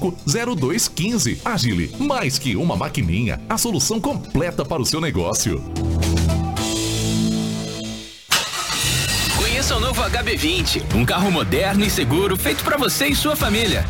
[0.00, 1.40] 350215.
[1.44, 5.62] Agile, mais que uma maquininha, a solução completa para o seu negócio.
[9.36, 13.84] Conheça o novo HB20, um carro moderno e seguro feito para você e sua família.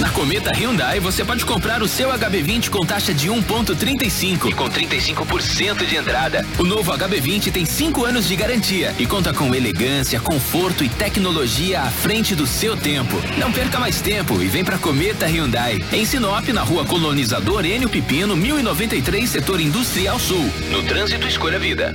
[0.00, 4.64] Na Cometa Hyundai você pode comprar o seu HB20 com taxa de 1.35 e com
[4.68, 6.46] 35% de entrada.
[6.58, 11.80] O novo HB20 tem 5 anos de garantia e conta com elegância, conforto e tecnologia
[11.80, 13.16] à frente do seu tempo.
[13.38, 15.78] Não perca mais tempo e vem pra Cometa Hyundai.
[15.92, 20.50] Em Sinop, na rua Colonizador Enio Pipino, 1093, setor Industrial Sul.
[20.70, 21.94] No trânsito Escolha Vida.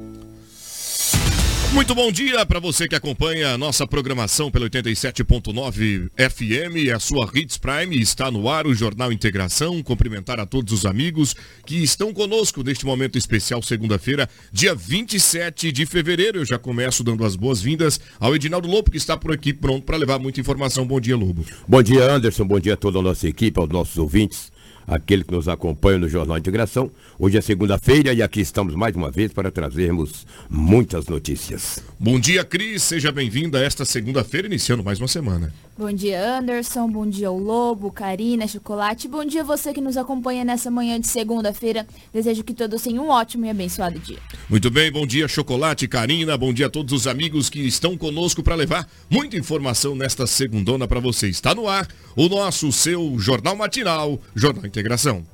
[1.73, 7.29] Muito bom dia para você que acompanha a nossa programação pelo 87.9 FM, a sua
[7.33, 9.81] Hits Prime está no ar, o Jornal Integração.
[9.81, 11.33] Cumprimentar a todos os amigos
[11.65, 16.39] que estão conosco neste momento especial, segunda-feira, dia 27 de fevereiro.
[16.39, 19.95] Eu já começo dando as boas-vindas ao Edinaldo Lobo, que está por aqui pronto para
[19.95, 20.85] levar muita informação.
[20.85, 21.45] Bom dia, Lobo.
[21.65, 22.45] Bom dia, Anderson.
[22.45, 24.51] Bom dia a toda a nossa equipe, aos nossos ouvintes
[24.91, 26.91] aquele que nos acompanha no Jornal Integração.
[27.17, 31.81] Hoje é segunda-feira e aqui estamos mais uma vez para trazermos muitas notícias.
[31.97, 32.83] Bom dia, Cris.
[32.83, 35.53] Seja bem-vinda a esta segunda-feira, iniciando mais uma semana.
[35.81, 36.87] Bom dia, Anderson.
[36.87, 39.07] Bom dia, o Lobo, Karina, Chocolate.
[39.07, 41.87] Bom dia você que nos acompanha nessa manhã de segunda-feira.
[42.13, 44.19] Desejo que todos tenham um ótimo e abençoado dia.
[44.47, 46.37] Muito bem, bom dia, Chocolate, Karina.
[46.37, 50.87] Bom dia a todos os amigos que estão conosco para levar muita informação nesta segundona
[50.87, 51.29] para você.
[51.29, 55.25] Está no ar o nosso, seu Jornal Matinal, Jornal Integração.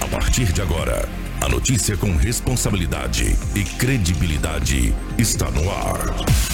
[0.00, 1.08] A partir de agora,
[1.40, 6.53] a notícia com responsabilidade e credibilidade está no ar.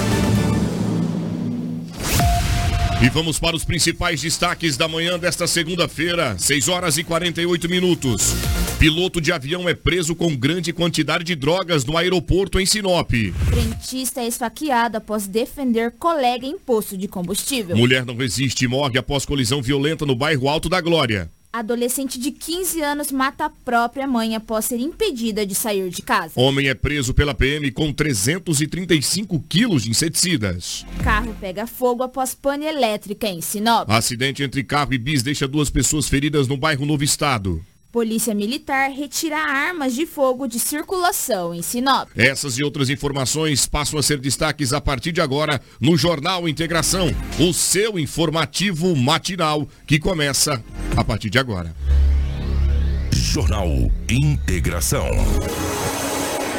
[3.03, 8.35] E vamos para os principais destaques da manhã desta segunda-feira, 6 horas e 48 minutos.
[8.77, 13.09] Piloto de avião é preso com grande quantidade de drogas no aeroporto em Sinop.
[13.47, 17.75] Frentista é esfaqueado após defender colega em posto de combustível.
[17.75, 21.27] Mulher não resiste e morre após colisão violenta no bairro Alto da Glória.
[21.53, 26.31] Adolescente de 15 anos mata a própria mãe após ser impedida de sair de casa.
[26.37, 30.85] Homem é preso pela PM com 335 quilos de inseticidas.
[31.03, 33.89] Carro pega fogo após pane elétrica em Sinop.
[33.89, 37.61] Acidente entre carro e bis deixa duas pessoas feridas no bairro Novo Estado.
[37.91, 42.09] Polícia Militar retira armas de fogo de circulação em Sinop.
[42.15, 47.13] Essas e outras informações passam a ser destaques a partir de agora no Jornal Integração,
[47.37, 50.63] o seu informativo matinal que começa
[50.95, 51.75] a partir de agora.
[53.11, 53.67] Jornal
[54.09, 55.09] Integração.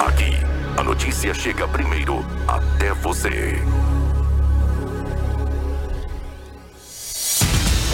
[0.01, 0.33] Aqui,
[0.77, 3.55] a notícia chega primeiro até você.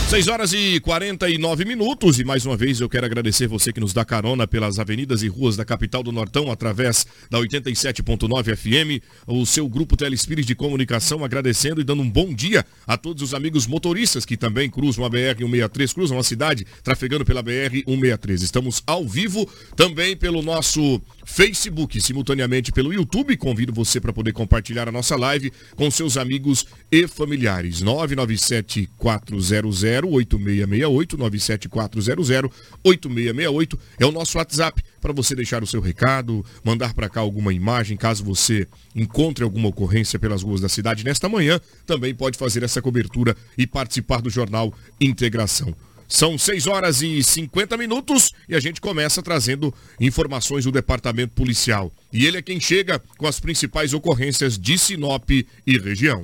[0.08, 3.92] 6 horas e 49 minutos e mais uma vez eu quero agradecer você que nos
[3.92, 9.44] dá carona pelas avenidas e ruas da capital do Nortão através da 87.9 FM, o
[9.44, 13.66] seu grupo Telespires de comunicação agradecendo e dando um bom dia a todos os amigos
[13.66, 18.42] motoristas que também cruzam a BR 163, cruzam a cidade trafegando pela BR 163.
[18.42, 19.46] Estamos ao vivo
[19.76, 23.36] também pelo nosso Facebook, simultaneamente pelo YouTube.
[23.36, 27.82] Convido você para poder compartilhar a nossa live com seus amigos e familiares.
[27.82, 32.50] 997 400 8668 97400
[32.84, 37.52] 8668 é o nosso WhatsApp para você deixar o seu recado, mandar para cá alguma
[37.52, 42.62] imagem, caso você encontre alguma ocorrência pelas ruas da cidade nesta manhã, também pode fazer
[42.62, 45.74] essa cobertura e participar do jornal Integração.
[46.08, 51.92] São 6 horas e 50 minutos e a gente começa trazendo informações do departamento policial.
[52.10, 56.22] E ele é quem chega com as principais ocorrências de Sinop e região.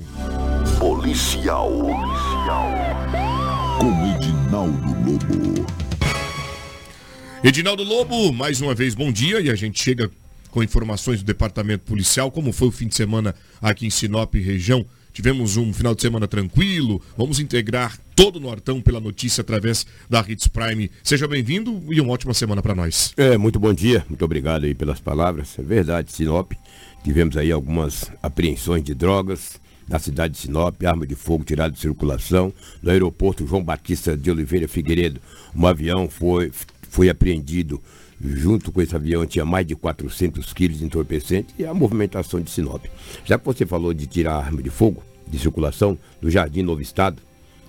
[0.79, 1.69] Policial.
[1.69, 3.24] Policial.
[3.85, 5.65] Com Edinaldo Lobo.
[7.43, 10.09] Edinaldo Lobo, mais uma vez bom dia e a gente chega
[10.49, 14.83] com informações do departamento policial, como foi o fim de semana aqui em Sinop região.
[15.13, 16.99] Tivemos um final de semana tranquilo.
[17.15, 20.89] Vamos integrar todo o Nortão pela notícia através da Hits Prime.
[21.03, 23.13] Seja bem-vindo e uma ótima semana para nós.
[23.15, 24.03] É, muito bom dia.
[24.09, 25.59] Muito obrigado aí pelas palavras.
[25.59, 26.53] É verdade, Sinop.
[27.03, 31.79] Tivemos aí algumas apreensões de drogas na cidade de Sinop, arma de fogo tirada de
[31.79, 32.51] circulação.
[32.81, 35.19] No aeroporto João Batista de Oliveira Figueiredo,
[35.55, 36.51] um avião foi,
[36.89, 37.81] foi apreendido
[38.21, 42.49] junto com esse avião tinha mais de 400 quilos de entorpecente e a movimentação de
[42.49, 42.85] Sinop.
[43.25, 47.21] Já que você falou de tirar arma de fogo de circulação do Jardim Novo Estado,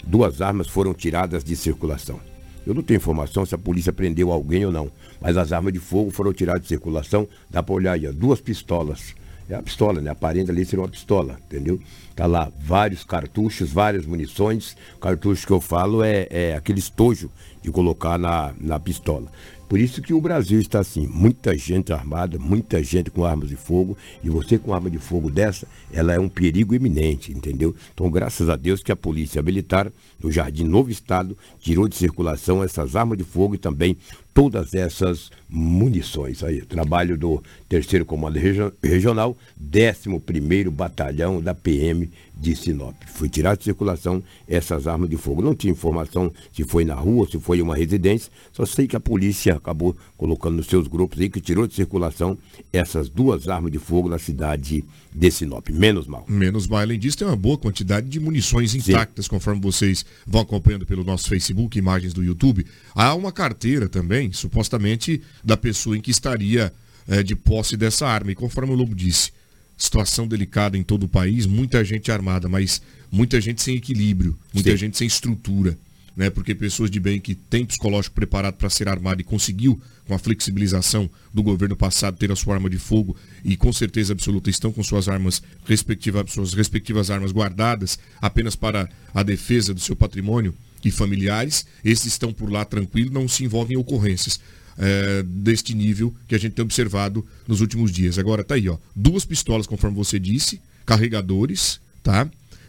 [0.07, 2.21] duas armas foram tiradas de circulação.
[2.67, 4.91] Eu não tenho informação se a polícia prendeu alguém ou não,
[5.21, 7.29] mas as armas de fogo foram tiradas de circulação.
[7.49, 9.15] Dá para olhar aí, duas pistolas.
[9.49, 10.11] É a pistola, né?
[10.11, 11.81] Aparenta ali ser uma pistola, entendeu?
[12.17, 14.77] Tá lá vários cartuchos, várias munições.
[15.01, 17.31] Cartucho que eu falo é, é aquele estojo
[17.63, 19.31] de colocar na, na pistola.
[19.69, 23.57] Por isso que o Brasil está assim, muita gente armada, muita gente com armas de
[23.57, 27.75] fogo, e você com arma de fogo dessa, ela é um perigo iminente, entendeu?
[27.93, 29.91] Então, graças a Deus que a Polícia Militar,
[30.23, 33.97] no Jardim Novo Estado, tirou de circulação essas armas de fogo e também
[34.37, 36.45] todas essas munições.
[36.45, 38.39] Aí, trabalho do Terceiro Comando
[38.83, 42.95] Regional, 11º Batalhão da PM de Sinop.
[43.07, 45.41] Foi tirado de circulação essas armas de fogo.
[45.41, 48.95] Não tinha informação se foi na rua, se foi em uma residência, só sei que
[48.95, 52.39] a polícia acabou colocando nos seus grupos aí que tirou de circulação
[52.73, 54.85] essas duas armas de fogo na cidade
[55.15, 55.69] de Sinop.
[55.71, 56.25] Menos mal.
[56.29, 56.81] Menos mal.
[56.81, 59.31] Além disso, tem uma boa quantidade de munições intactas, Sim.
[59.31, 62.67] conforme vocês vão acompanhando pelo nosso Facebook, imagens do YouTube.
[62.95, 66.73] Há uma carteira também, supostamente, da pessoa em que estaria
[67.09, 68.33] é, de posse dessa arma.
[68.33, 69.33] E conforme o Lobo disse,
[69.77, 72.81] situação delicada em todo o país, muita gente armada, mas
[73.11, 74.77] muita gente sem equilíbrio, muita Sim.
[74.77, 75.79] gente sem estrutura.
[76.17, 80.15] Né, porque pessoas de bem que têm psicológico preparado para ser armado e conseguiu, com
[80.15, 83.15] a flexibilização do governo passado, ter a sua arma de fogo
[83.45, 88.89] e com certeza absoluta estão com suas armas respectivas, suas respectivas armas guardadas apenas para
[89.13, 93.77] a defesa do seu patrimônio e familiares, esses estão por lá tranquilo, não se envolvem
[93.77, 94.41] em ocorrências
[94.79, 98.19] é, deste nível que a gente tem observado nos últimos dias.
[98.19, 102.29] Agora tá aí, ó, duas pistolas, conforme você disse, carregadores, tá?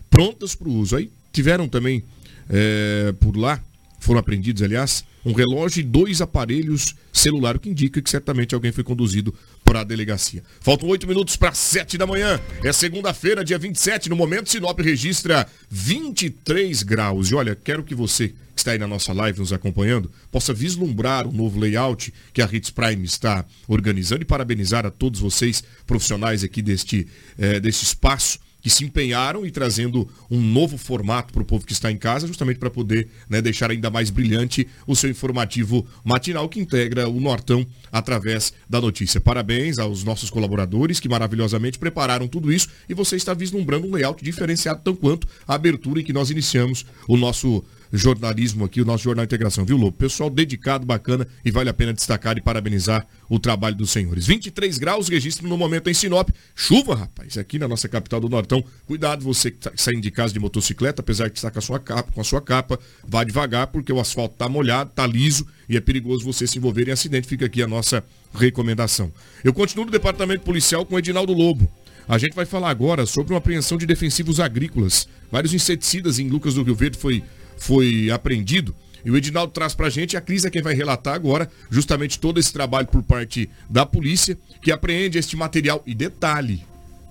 [0.10, 0.96] Prontas para o uso.
[0.96, 2.04] Aí tiveram também
[2.50, 3.62] é, por lá,
[4.00, 8.72] foram apreendidos, aliás, um relógio e dois aparelhos celular, o que indica que certamente alguém
[8.72, 9.34] foi conduzido
[9.66, 10.44] para a delegacia.
[10.62, 12.40] Faltam oito minutos para sete da manhã.
[12.64, 14.10] É segunda-feira, dia 27.
[14.10, 17.32] No momento, Sinop registra 23 graus.
[17.32, 21.28] E olha, quero que você que está aí na nossa live nos acompanhando possa vislumbrar
[21.28, 26.44] o novo layout que a Hits Prime está organizando e parabenizar a todos vocês, profissionais
[26.44, 31.46] aqui deste, eh, deste espaço que se empenharam e trazendo um novo formato para o
[31.46, 35.10] povo que está em casa, justamente para poder né, deixar ainda mais brilhante o seu
[35.10, 39.22] informativo matinal que integra o Nortão através da notícia.
[39.22, 44.24] Parabéns aos nossos colaboradores que maravilhosamente prepararam tudo isso e você está vislumbrando um layout
[44.24, 49.04] diferenciado tão quanto a abertura em que nós iniciamos o nosso jornalismo aqui, o nosso
[49.04, 49.98] Jornal Integração, viu, Lobo?
[49.98, 54.26] Pessoal dedicado, bacana e vale a pena destacar e parabenizar o trabalho dos senhores.
[54.28, 56.30] 23 graus, registro no momento em Sinop.
[56.56, 58.64] Chuva, rapaz, aqui na nossa capital do Nortão.
[58.86, 61.80] Cuidado, você que está saindo de casa de motocicleta, apesar que está com a sua
[61.80, 65.78] capa, com a sua capa, vá devagar, porque o asfalto está molhado, está liso e
[65.78, 67.28] é perigoso você se envolver em acidente.
[67.28, 68.04] Fica aqui a nossa
[68.34, 69.12] recomendação.
[69.44, 71.70] Eu continuo no departamento policial com Edinaldo Lobo.
[72.08, 75.10] A gente vai falar agora sobre uma apreensão de defensivos agrícolas.
[75.30, 77.22] Vários inseticidas em Lucas do Rio Verde foi,
[77.58, 78.76] foi apreendido.
[79.06, 82.40] E o Edinaldo traz pra gente, a Cris é quem vai relatar agora, justamente todo
[82.40, 85.82] esse trabalho por parte da polícia, que apreende este material.
[85.86, 86.66] E detalhe,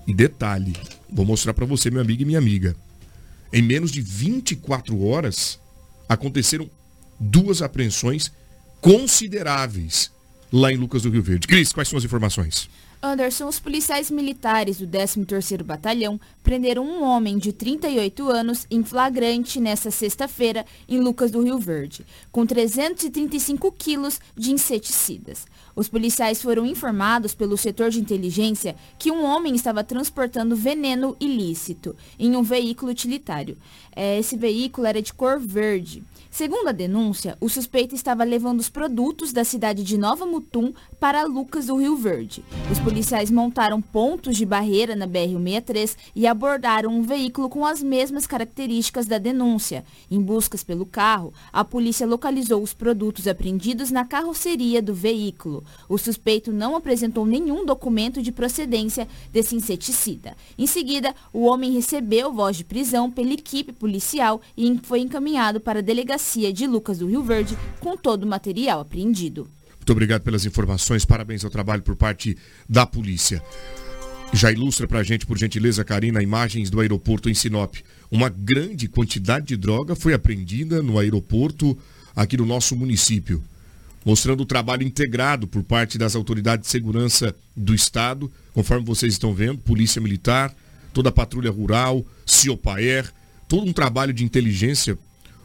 [0.06, 0.74] e detalhe,
[1.10, 2.76] vou mostrar para você, meu amigo e minha amiga.
[3.52, 5.58] Em menos de 24 horas,
[6.08, 6.68] aconteceram
[7.18, 8.30] duas apreensões
[8.80, 10.12] consideráveis
[10.52, 11.46] lá em Lucas do Rio Verde.
[11.46, 12.68] Cris, quais são as informações?
[13.02, 19.60] Anderson, os policiais militares do 13º Batalhão prenderam um homem de 38 anos em flagrante
[19.60, 25.46] nesta sexta-feira em Lucas do Rio Verde, com 335 quilos de inseticidas.
[25.74, 31.94] Os policiais foram informados pelo setor de inteligência que um homem estava transportando veneno ilícito
[32.18, 33.58] em um veículo utilitário.
[33.94, 36.02] É, esse veículo era de cor verde.
[36.30, 41.24] Segundo a denúncia, o suspeito estava levando os produtos da cidade de Nova Mutum para
[41.24, 42.44] Lucas do Rio Verde.
[42.70, 48.26] Os policiais montaram pontos de barreira na BR-163 e abordaram um veículo com as mesmas
[48.26, 49.84] características da denúncia.
[50.10, 55.64] Em buscas pelo carro, a polícia localizou os produtos apreendidos na carroceria do veículo.
[55.88, 60.36] O suspeito não apresentou nenhum documento de procedência desse inseticida.
[60.58, 65.78] Em seguida, o homem recebeu voz de prisão pela equipe policial e foi encaminhado para
[65.80, 69.55] a delegacia de Lucas do Rio Verde com todo o material apreendido.
[69.86, 72.36] Muito obrigado pelas informações, parabéns ao trabalho por parte
[72.68, 73.40] da polícia.
[74.32, 77.76] Já ilustra pra gente, por gentileza, Karina, imagens do aeroporto em Sinop.
[78.10, 81.78] Uma grande quantidade de droga foi apreendida no aeroporto
[82.16, 83.40] aqui no nosso município,
[84.04, 89.32] mostrando o trabalho integrado por parte das autoridades de segurança do Estado, conforme vocês estão
[89.32, 90.52] vendo, Polícia Militar,
[90.92, 93.08] toda a patrulha rural, Ciopaer,
[93.46, 94.98] todo um trabalho de inteligência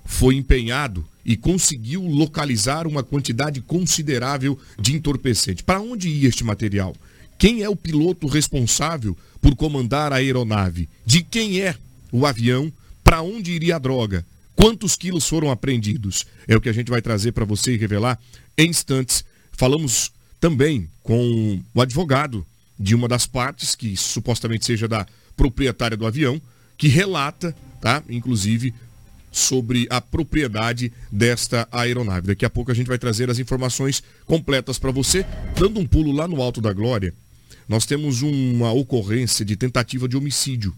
[0.05, 5.63] foi empenhado e conseguiu localizar uma quantidade considerável de entorpecente.
[5.63, 6.95] Para onde ia este material?
[7.37, 10.89] Quem é o piloto responsável por comandar a aeronave?
[11.05, 11.75] De quem é
[12.11, 12.71] o avião?
[13.03, 14.25] Para onde iria a droga?
[14.55, 16.25] Quantos quilos foram apreendidos?
[16.47, 18.19] É o que a gente vai trazer para você e revelar
[18.57, 19.23] em instantes.
[19.53, 22.45] Falamos também com o advogado
[22.79, 25.05] de uma das partes, que supostamente seja da
[25.35, 26.41] proprietária do avião,
[26.77, 28.03] que relata, tá?
[28.09, 28.73] Inclusive,
[29.31, 32.27] sobre a propriedade desta aeronave.
[32.27, 35.25] Daqui a pouco a gente vai trazer as informações completas para você.
[35.57, 37.13] Dando um pulo lá no Alto da Glória,
[37.67, 40.75] nós temos uma ocorrência de tentativa de homicídio.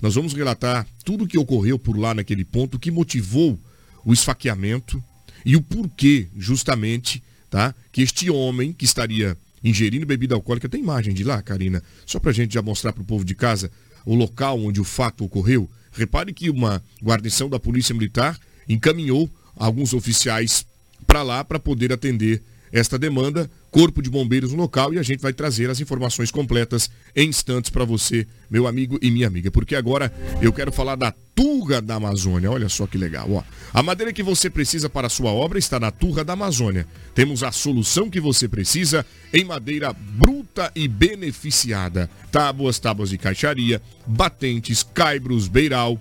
[0.00, 3.56] Nós vamos relatar tudo o que ocorreu por lá naquele ponto, o que motivou
[4.04, 5.02] o esfaqueamento
[5.44, 7.72] e o porquê, justamente, tá?
[7.92, 12.30] Que este homem que estaria ingerindo bebida alcoólica, tem imagem de lá, Karina, só para
[12.30, 13.70] a gente já mostrar para o povo de casa
[14.04, 15.70] o local onde o fato ocorreu.
[15.92, 20.66] Repare que uma guarnição da Polícia Militar encaminhou alguns oficiais
[21.06, 22.42] para lá para poder atender
[22.72, 26.90] esta demanda, Corpo de Bombeiros no local e a gente vai trazer as informações completas
[27.14, 31.12] em instantes para você, meu amigo e minha amiga, porque agora eu quero falar da
[31.34, 32.50] Turra da Amazônia.
[32.50, 33.42] Olha só que legal, ó.
[33.72, 36.86] A madeira que você precisa para a sua obra está na Turra da Amazônia.
[37.14, 42.08] Temos a solução que você precisa em madeira bruta e beneficiada.
[42.30, 45.98] Tábuas, tábuas de caixaria, batentes, caibros, beiral,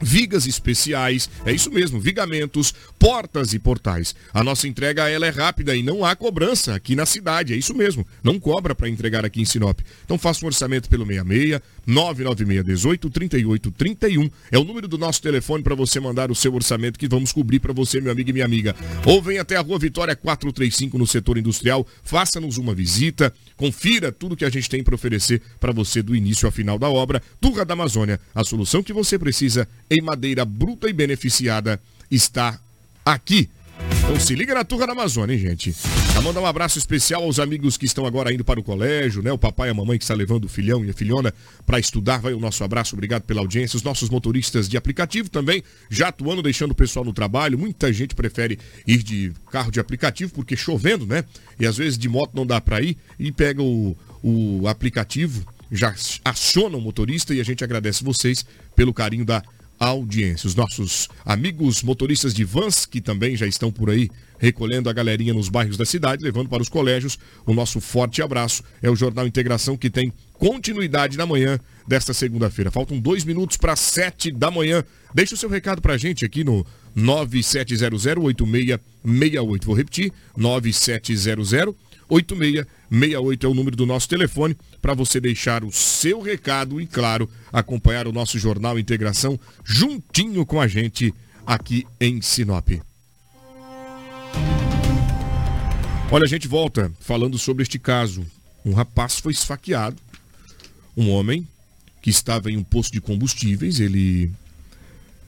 [0.00, 4.14] vigas especiais, é isso mesmo, vigamentos, portas e portais.
[4.32, 7.74] A nossa entrega ela é rápida e não há cobrança aqui na cidade, é isso
[7.74, 8.06] mesmo.
[8.22, 9.80] Não cobra para entregar aqui em Sinop.
[10.04, 14.30] Então faça um orçamento pelo 66 996 18 38 31.
[14.50, 17.60] É o número do nosso telefone para você mandar o seu orçamento que vamos cobrir
[17.60, 18.74] para você, meu amigo e minha amiga.
[19.04, 24.36] Ou vem até a Rua Vitória 435 no setor industrial, faça-nos uma visita, confira tudo
[24.36, 27.22] que a gente tem para oferecer para você do início ao final da obra.
[27.40, 32.60] Turra da Amazônia, a solução que você precisa em madeira bruta e beneficiada está
[33.04, 33.48] aqui.
[34.02, 35.74] Então se liga na Turra da Amazônia, hein, gente?
[36.12, 39.30] Pra mandar um abraço especial aos amigos que estão agora indo para o colégio, né?
[39.30, 41.32] O papai e a mamãe que está levando o filhão e a filhona
[41.64, 42.18] para estudar.
[42.18, 43.76] Vai o nosso abraço, obrigado pela audiência.
[43.76, 47.56] Os nossos motoristas de aplicativo também, já atuando, deixando o pessoal no trabalho.
[47.56, 51.24] Muita gente prefere ir de carro de aplicativo, porque chovendo, né?
[51.58, 55.94] E às vezes de moto não dá para ir e pega o, o aplicativo, já
[56.24, 58.44] aciona o motorista e a gente agradece vocês
[58.74, 59.40] pelo carinho da
[59.80, 60.46] audiência.
[60.46, 65.34] Os nossos amigos motoristas de vans, que também já estão por aí recolhendo a galerinha
[65.34, 68.62] nos bairros da cidade, levando para os colégios, o nosso forte abraço.
[68.82, 72.70] É o Jornal Integração que tem continuidade na manhã desta segunda-feira.
[72.70, 74.84] Faltam dois minutos para sete da manhã.
[75.14, 76.64] Deixe o seu recado para a gente aqui no
[76.96, 79.64] 97008668.
[79.64, 81.52] Vou repetir, 9700
[82.10, 87.30] 8668 é o número do nosso telefone para você deixar o seu recado e, claro,
[87.52, 91.14] acompanhar o nosso Jornal Integração juntinho com a gente
[91.46, 92.68] aqui em Sinop.
[96.10, 98.26] Olha, a gente volta falando sobre este caso.
[98.64, 99.96] Um rapaz foi esfaqueado,
[100.96, 101.46] um homem
[102.02, 104.30] que estava em um posto de combustíveis, ele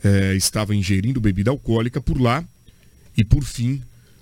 [0.02, 2.44] é, estava ingerindo bebida alcoólica por lá
[3.16, 3.80] e, por fim,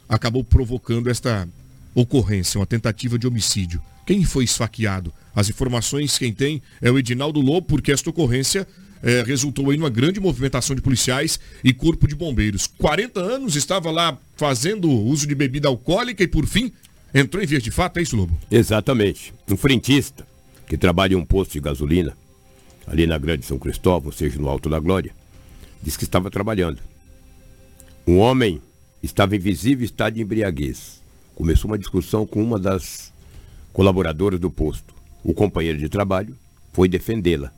[0.08, 1.48] acabou provocando esta
[1.94, 3.82] ocorrência, uma tentativa de homicídio.
[4.06, 5.12] Quem foi esfaqueado?
[5.34, 8.66] As informações quem tem é o Edinaldo Lobo, porque esta ocorrência
[9.02, 12.66] é, resultou em uma grande movimentação de policiais e corpo de bombeiros.
[12.66, 16.72] 40 anos estava lá fazendo uso de bebida alcoólica e por fim
[17.14, 18.36] entrou em vias de fato, é isso, Lobo?
[18.50, 19.32] Exatamente.
[19.48, 20.26] Um frentista
[20.66, 22.16] que trabalha em um posto de gasolina
[22.86, 25.12] ali na Grande São Cristóvão, ou seja, no Alto da Glória,
[25.82, 26.78] disse que estava trabalhando.
[28.06, 28.60] Um homem
[29.02, 30.99] estava em visível estado de embriaguez
[31.40, 33.10] começou uma discussão com uma das
[33.72, 34.94] colaboradoras do posto.
[35.24, 36.36] O companheiro de trabalho
[36.70, 37.50] foi defendê-la.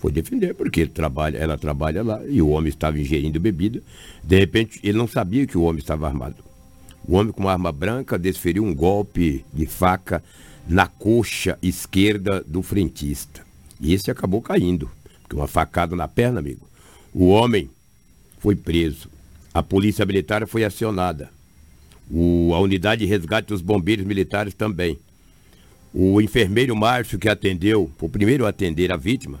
[0.00, 3.80] Foi defender porque trabalha, ela trabalha lá e o homem estava ingerindo bebida.
[4.24, 6.42] De repente, ele não sabia que o homem estava armado.
[7.06, 10.20] O homem com uma arma branca desferiu um golpe de faca
[10.68, 13.46] na coxa esquerda do frentista.
[13.80, 14.90] E esse acabou caindo,
[15.22, 16.68] porque uma facada na perna, amigo.
[17.14, 17.70] O homem
[18.40, 19.08] foi preso.
[19.54, 21.30] A polícia militar foi acionada.
[22.10, 24.98] O, a unidade de resgate dos bombeiros militares também.
[25.92, 29.40] O enfermeiro Márcio, que atendeu, o primeiro a atender a vítima,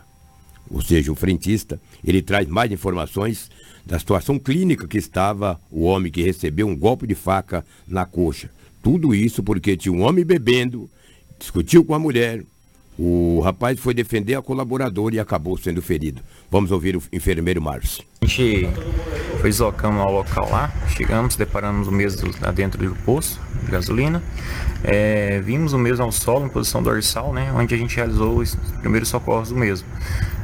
[0.70, 3.50] ou seja, o frentista, ele traz mais informações
[3.84, 8.50] da situação clínica que estava o homem que recebeu um golpe de faca na coxa.
[8.82, 10.88] Tudo isso porque tinha um homem bebendo,
[11.38, 12.44] discutiu com a mulher,
[13.02, 16.20] o rapaz foi defender a colaboradora e acabou sendo ferido.
[16.50, 18.04] Vamos ouvir o enfermeiro Márcio.
[18.20, 18.68] A gente
[19.40, 24.22] foi deslocando ao local lá, chegamos, deparamos o mesmo dentro do poço de gasolina.
[24.84, 28.54] É, vimos o mesmo ao solo, em posição dorsal, né, onde a gente realizou os
[28.82, 29.88] primeiros socorros do mesmo.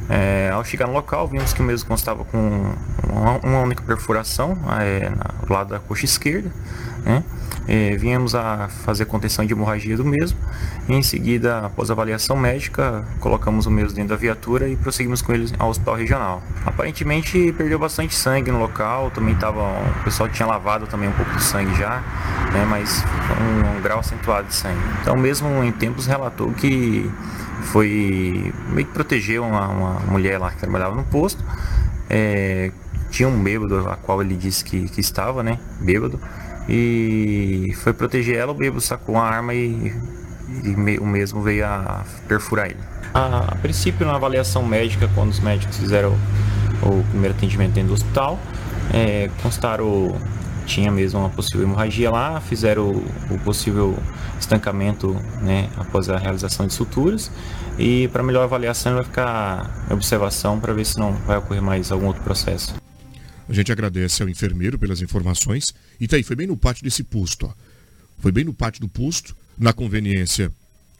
[0.09, 2.73] É, ao chegar no local, vimos que o mesmo constava com
[3.07, 5.11] uma, uma única perfuração é,
[5.47, 6.51] no lado da coxa esquerda.
[7.05, 7.23] Né?
[7.67, 10.37] É, viemos a fazer contenção de hemorragia do mesmo.
[10.87, 15.51] Em seguida, após avaliação médica, colocamos o mesmo dentro da viatura e prosseguimos com ele
[15.59, 16.43] ao hospital regional.
[16.65, 21.31] Aparentemente perdeu bastante sangue no local, também estava o pessoal tinha lavado também um pouco
[21.33, 22.01] de sangue já,
[22.53, 23.03] né, mas
[23.41, 24.79] um, um grau acentuado de sangue.
[25.01, 27.11] Então, mesmo em tempos relatou que
[27.63, 31.43] foi meio que proteger uma, uma mulher lá que trabalhava no posto.
[32.09, 32.71] É,
[33.09, 35.59] tinha um bêbado, a qual ele disse que, que estava, né?
[35.81, 36.19] Bêbado
[36.67, 39.93] e foi proteger ela, o bêbado sacou a arma e,
[40.63, 42.79] e me, o mesmo veio a perfurar ele.
[43.13, 46.15] A, a, princípio, na avaliação médica, quando os médicos fizeram
[46.81, 48.39] o, o primeiro atendimento dentro do hospital,
[48.93, 50.15] é, constaram
[50.65, 53.97] tinha mesmo uma possível hemorragia lá, fizeram o, o possível
[54.37, 57.31] estancamento né, após a realização de suturas
[57.79, 62.07] e para melhor avaliação vai ficar observação para ver se não vai ocorrer mais algum
[62.07, 62.75] outro processo.
[63.47, 65.65] A gente agradece ao enfermeiro pelas informações.
[65.99, 67.53] E tá aí, foi bem no pátio desse posto, ó.
[68.19, 70.51] Foi bem no pátio do posto, na conveniência,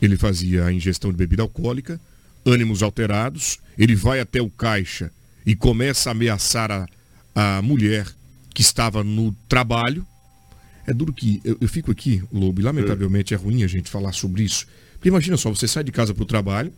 [0.01, 1.99] ele fazia a ingestão de bebida alcoólica,
[2.45, 5.11] ânimos alterados, ele vai até o caixa
[5.45, 6.87] e começa a ameaçar a,
[7.35, 8.07] a mulher
[8.53, 10.05] que estava no trabalho.
[10.85, 14.13] É duro que eu, eu fico aqui, Lobo, e lamentavelmente é ruim a gente falar
[14.13, 14.67] sobre isso.
[14.93, 16.71] Porque imagina só, você sai de casa para o trabalho,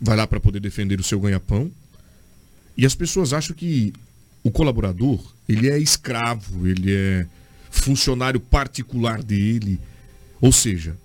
[0.00, 1.70] vai lá para poder defender o seu ganha-pão,
[2.76, 3.92] e as pessoas acham que
[4.42, 7.26] o colaborador, ele é escravo, ele é
[7.70, 9.80] funcionário particular dele.
[10.40, 10.96] Ou seja,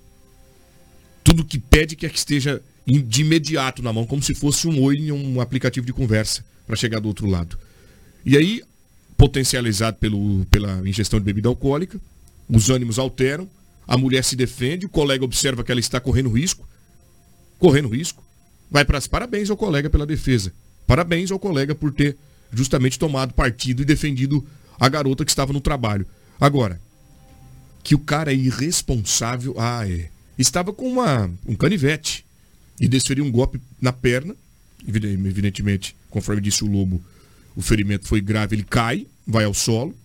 [1.23, 5.11] tudo que pede que esteja de imediato na mão, como se fosse um oi em
[5.11, 7.57] um aplicativo de conversa para chegar do outro lado.
[8.23, 8.61] E aí,
[9.17, 11.99] potencializado pelo, pela ingestão de bebida alcoólica,
[12.49, 13.49] os ânimos alteram,
[13.87, 16.67] a mulher se defende, o colega observa que ela está correndo risco,
[17.59, 18.23] correndo risco,
[18.69, 20.53] vai para as parabéns ao colega pela defesa.
[20.87, 22.15] Parabéns ao colega por ter
[22.51, 24.45] justamente tomado partido e defendido
[24.79, 26.05] a garota que estava no trabalho.
[26.39, 26.79] Agora,
[27.83, 30.09] que o cara é irresponsável, ah, é.
[30.37, 32.25] Estava com uma, um canivete
[32.79, 34.35] e desferiu um golpe na perna,
[34.85, 37.01] evidentemente, conforme disse o Lobo,
[37.55, 39.95] o ferimento foi grave, ele cai, vai ao solo,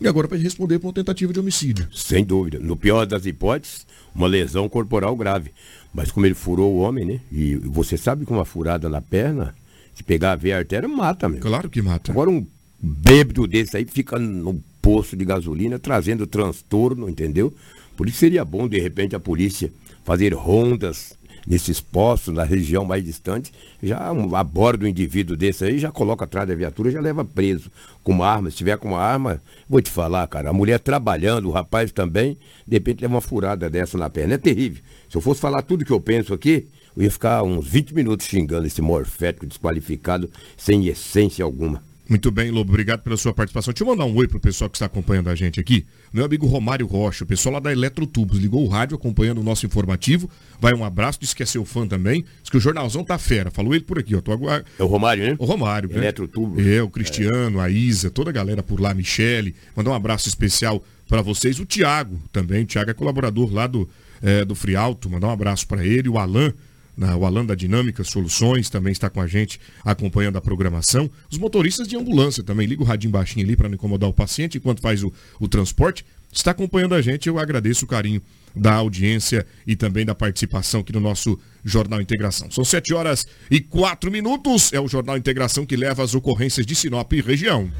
[0.00, 1.88] e agora vai responder por uma tentativa de homicídio.
[1.92, 2.58] Sem dúvida.
[2.58, 5.52] No pior das hipóteses, uma lesão corporal grave.
[5.92, 7.20] Mas como ele furou o homem, né?
[7.30, 9.54] E você sabe que uma furada na perna
[9.94, 11.40] Se pegar a veia artéria, mata, meu.
[11.40, 12.10] Claro que mata.
[12.10, 12.46] Agora um
[12.80, 17.52] bêbado desse aí fica no posto de gasolina trazendo transtorno, entendeu?
[17.96, 19.70] Por isso seria bom, de repente, a polícia
[20.04, 25.78] fazer rondas nesses postos, na região mais distante, já um, aborda um indivíduo desse aí,
[25.78, 27.70] já coloca atrás da viatura, já leva preso
[28.02, 28.50] com uma arma.
[28.50, 32.36] Se tiver com uma arma, vou te falar, cara, a mulher trabalhando, o rapaz também,
[32.66, 34.34] de repente leva uma furada dessa na perna.
[34.34, 34.82] É terrível.
[35.08, 38.26] Se eu fosse falar tudo que eu penso aqui, eu ia ficar uns 20 minutos
[38.26, 41.82] xingando esse morfético desqualificado, sem essência alguma.
[42.10, 43.72] Muito bem, Lobo, obrigado pela sua participação.
[43.72, 45.86] Deixa eu mandar um oi pro pessoal que está acompanhando a gente aqui.
[46.12, 49.64] Meu amigo Romário Rocha, o pessoal lá da Eletrotubos, ligou o rádio acompanhando o nosso
[49.64, 50.28] informativo.
[50.60, 52.24] Vai um abraço, disse que é seu fã também.
[52.42, 53.48] Diz que o jornalzão tá fera.
[53.52, 54.20] Falou ele por aqui, ó.
[54.20, 54.50] Tô agu...
[54.50, 55.36] É o Romário, né?
[55.38, 55.98] O Romário, né?
[55.98, 56.66] Eletrotubos.
[56.66, 57.62] É, o Cristiano, é.
[57.62, 59.54] a Isa, toda a galera por lá, Michele.
[59.76, 61.60] Mandar um abraço especial para vocês.
[61.60, 62.64] O Tiago também.
[62.64, 63.88] O Tiago é colaborador lá do,
[64.20, 65.08] é, do Frialto.
[65.08, 66.08] Mandar um abraço para ele.
[66.08, 66.52] O Alan
[67.00, 71.10] na, o Alan da Dinâmica Soluções também está com a gente acompanhando a programação.
[71.30, 74.58] Os motoristas de ambulância também, liga o radinho baixinho ali para não incomodar o paciente
[74.58, 75.10] enquanto faz o,
[75.40, 76.04] o transporte.
[76.30, 78.20] Está acompanhando a gente, eu agradeço o carinho
[78.54, 82.50] da audiência e também da participação aqui no nosso Jornal Integração.
[82.50, 84.70] São 7 horas e 4 minutos.
[84.70, 87.72] É o Jornal Integração que leva as ocorrências de Sinop e região.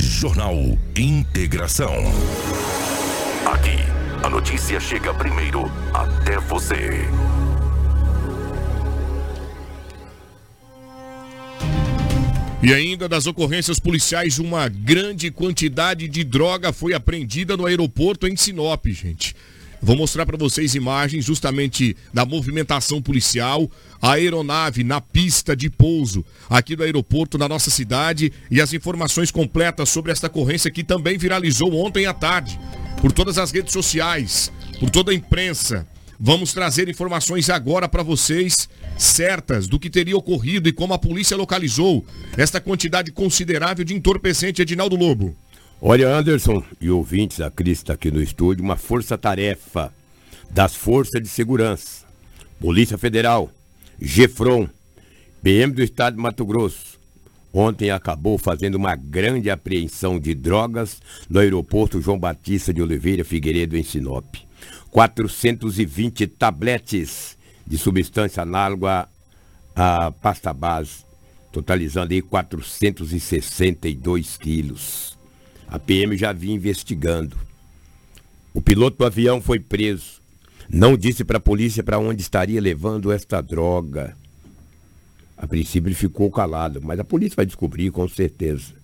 [0.00, 0.56] Jornal
[0.96, 1.94] Integração.
[3.46, 3.78] Aqui,
[4.24, 7.06] a notícia chega primeiro até você.
[12.62, 18.36] E ainda das ocorrências policiais, uma grande quantidade de droga foi apreendida no aeroporto em
[18.36, 19.34] Sinop, gente.
[19.82, 23.68] Vou mostrar para vocês imagens justamente da movimentação policial,
[24.00, 29.32] a aeronave na pista de pouso aqui do aeroporto na nossa cidade e as informações
[29.32, 32.60] completas sobre esta ocorrência que também viralizou ontem à tarde
[33.00, 35.84] por todas as redes sociais, por toda a imprensa.
[36.24, 41.36] Vamos trazer informações agora para vocês certas do que teria ocorrido e como a polícia
[41.36, 42.06] localizou
[42.36, 45.34] esta quantidade considerável de entorpecente Edinaldo Lobo.
[45.80, 49.92] Olha, Anderson e ouvintes, a Cris está aqui no estúdio, uma força-tarefa
[50.48, 52.04] das forças de segurança,
[52.60, 53.50] Polícia Federal,
[54.00, 54.68] GEFRON,
[55.42, 57.00] PM do Estado de Mato Grosso,
[57.52, 63.76] ontem acabou fazendo uma grande apreensão de drogas no aeroporto João Batista de Oliveira Figueiredo,
[63.76, 64.36] em Sinop.
[64.92, 69.08] 420 tabletes de substância análoga
[69.74, 71.06] à pasta base,
[71.50, 75.16] totalizando aí 462 quilos.
[75.66, 77.38] A PM já vinha investigando.
[78.52, 80.20] O piloto do avião foi preso.
[80.68, 84.14] Não disse para a polícia para onde estaria levando esta droga.
[85.38, 88.74] A princípio ele ficou calado, mas a polícia vai descobrir com certeza.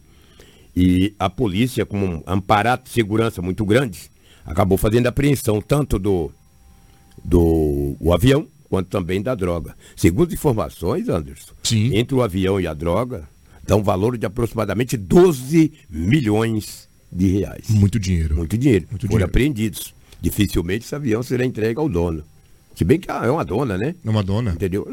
[0.75, 4.11] E a polícia, com um amparato de segurança muito grande,
[4.49, 6.31] acabou fazendo apreensão tanto do,
[7.25, 9.77] do o avião quanto também da droga.
[9.97, 11.97] Segundo informações, Anderson, Sim.
[11.97, 13.29] entre o avião e a droga,
[13.67, 17.69] dá um valor de aproximadamente 12 milhões de reais.
[17.69, 18.37] Muito dinheiro.
[18.37, 18.87] Muito dinheiro.
[18.91, 19.31] Muito Foram dinheiro.
[19.31, 19.95] apreendidos.
[20.21, 22.25] Dificilmente esse avião será entregue ao dono.
[22.75, 23.95] Se bem que é uma dona, né?
[24.05, 24.53] É uma dona.
[24.53, 24.87] Entendeu?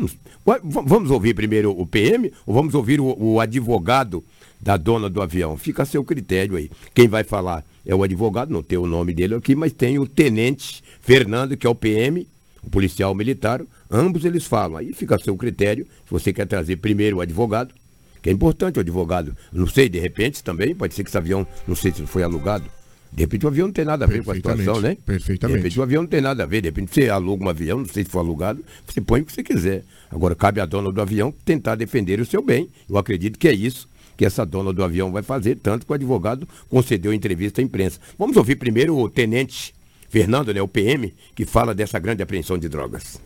[0.85, 4.23] Vamos ouvir primeiro o PM ou vamos ouvir o, o advogado
[4.61, 5.57] da dona do avião?
[5.57, 6.69] Fica a seu critério aí.
[6.93, 10.07] Quem vai falar é o advogado, não tem o nome dele aqui, mas tem o
[10.07, 12.27] tenente Fernando, que é o PM,
[12.63, 13.61] o policial militar.
[13.89, 14.77] Ambos eles falam.
[14.77, 15.85] Aí fica a seu critério.
[16.05, 17.73] Se você quer trazer primeiro o advogado,
[18.21, 19.37] que é importante o advogado.
[19.53, 22.65] Não sei, de repente também, pode ser que esse avião, não sei se foi alugado.
[23.13, 24.97] De repente o avião não tem nada a ver com a situação, né?
[25.05, 25.57] Perfeitamente.
[25.57, 26.61] De repente o avião não tem nada a ver.
[26.61, 29.31] De repente você aluga um avião, não sei se for alugado, você põe o que
[29.31, 29.83] você quiser.
[30.11, 32.67] Agora cabe à dona do avião tentar defender o seu bem.
[32.89, 35.95] Eu acredito que é isso que essa dona do avião vai fazer, tanto que o
[35.95, 37.99] advogado concedeu entrevista à imprensa.
[38.17, 39.73] Vamos ouvir primeiro o tenente
[40.09, 43.19] Fernando, né, o PM, que fala dessa grande apreensão de drogas.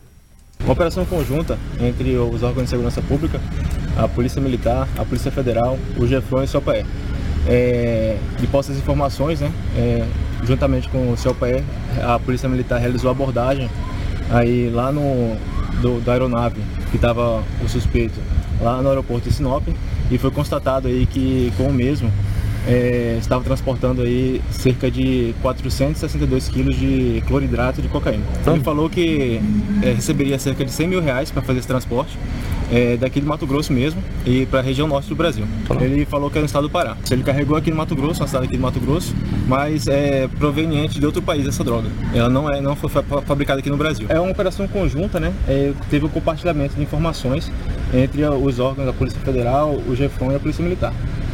[0.60, 3.40] Uma operação conjunta entre os órgãos de segurança pública,
[3.96, 6.84] a Polícia Militar, a Polícia Federal, o GEFRON e o COPAE.
[7.46, 10.06] É, de possas informações, né, é,
[10.44, 11.64] juntamente com o COPAE,
[12.02, 13.70] a Polícia Militar realizou a abordagem
[14.30, 15.36] aí lá no
[15.80, 18.20] do, da aeronave que estava o suspeito
[18.60, 19.66] lá no aeroporto de Sinop
[20.10, 22.10] e foi constatado aí que com o mesmo
[22.66, 28.24] é, estava transportando aí cerca de 462 quilos de cloridrato de cocaína.
[28.40, 29.40] Então, ele falou que
[29.82, 32.18] é, receberia cerca de 100 mil reais para fazer esse transporte
[32.70, 35.44] é, daqui do Mato Grosso mesmo e para a região norte do Brasil.
[35.80, 36.96] Ele falou que era no estado do Pará.
[37.10, 39.14] Ele carregou aqui no Mato Grosso, uma cidade aqui do Mato Grosso,
[39.46, 41.88] mas é proveniente de outro país essa droga.
[42.14, 42.90] Ela não é, não foi
[43.24, 44.06] fabricada aqui no Brasil.
[44.08, 45.32] É uma operação conjunta, né?
[45.48, 47.50] É, teve o um compartilhamento de informações
[47.92, 50.92] entre os órgãos da Polícia Federal, o GEFON e a Polícia Militar.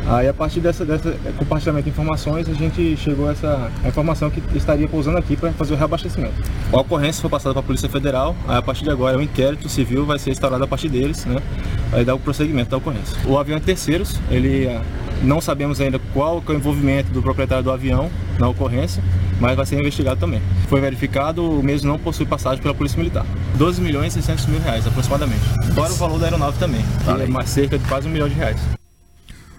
[0.08, 4.30] Aí a partir dessa, dessa compartilhamento de informações, a gente chegou a essa a informação
[4.30, 6.34] que estaria pousando aqui para fazer o reabastecimento.
[6.72, 9.68] A ocorrência foi passada para a Polícia Federal, aí a partir de agora o inquérito
[9.68, 11.42] civil vai ser instaurado a partir deles, né?
[11.90, 13.16] Vai dar o prosseguimento da ocorrência.
[13.26, 14.80] O avião é terceiros, ele ah,
[15.24, 19.02] não sabemos ainda qual é o envolvimento do proprietário do avião na ocorrência,
[19.40, 20.40] mas vai ser investigado também.
[20.68, 23.26] Foi verificado, o mesmo não possui passagem pela Polícia Militar.
[23.56, 25.42] 12 milhões e 600 mil reais aproximadamente.
[25.74, 28.34] Fora o valor da aeronave também, que é mais cerca de quase um milhão de
[28.34, 28.60] reais.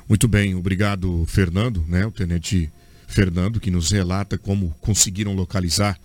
[0.07, 2.05] Muito bem, obrigado, Fernando, né?
[2.05, 2.71] O tenente
[3.07, 5.99] Fernando, que nos relata como conseguiram localizar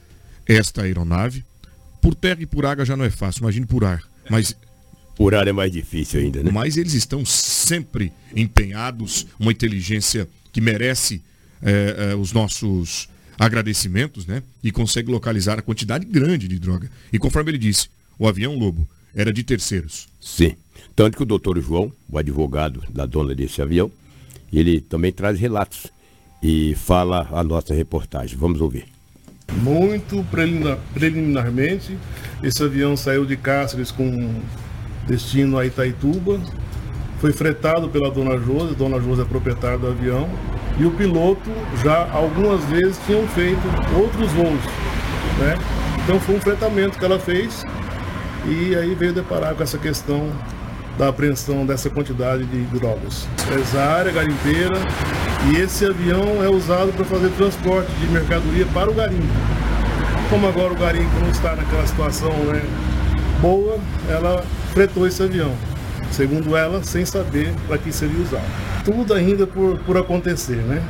[0.46, 1.44] esta aeronave.
[2.00, 4.02] Por terra e por água já não é fácil, imagine por ar.
[4.28, 4.56] Mas
[5.14, 6.50] por ar é mais difícil ainda, né?
[6.50, 11.22] Mas eles estão sempre empenhados, uma inteligência que merece
[11.62, 14.42] é, é, os nossos agradecimentos, né?
[14.62, 16.90] E consegue localizar a quantidade grande de droga.
[17.12, 17.88] E conforme ele disse,
[18.18, 20.08] o avião Lobo era de terceiros.
[20.20, 20.56] Sim.
[20.94, 23.90] Tanto que o doutor João, o advogado da dona desse avião,
[24.52, 25.86] ele também traz relatos
[26.42, 28.36] e fala a nossa reportagem.
[28.36, 28.84] Vamos ouvir.
[29.52, 31.96] Muito preliminar, preliminarmente,
[32.42, 34.40] esse avião saiu de Cáceres com
[35.06, 36.40] destino a Itaituba,
[37.20, 40.28] foi fretado pela dona Josi, dona Josi é proprietária do avião,
[40.78, 41.50] e o piloto
[41.82, 43.60] já algumas vezes tinham feito
[43.96, 44.60] outros voos.
[45.38, 45.54] Né?
[46.02, 47.62] Então foi um fretamento que ela fez
[48.46, 50.32] e aí veio deparar com essa questão
[51.02, 53.26] da apreensão dessa quantidade de drogas.
[53.42, 54.78] Empresária, garimpeira,
[55.50, 59.26] e esse avião é usado para fazer transporte de mercadoria para o garimpo.
[60.30, 62.62] Como agora o garimpo não está naquela situação né,
[63.40, 65.52] boa, ela fretou esse avião.
[66.12, 68.44] Segundo ela, sem saber para que seria usado.
[68.84, 70.80] Tudo ainda por, por acontecer, né?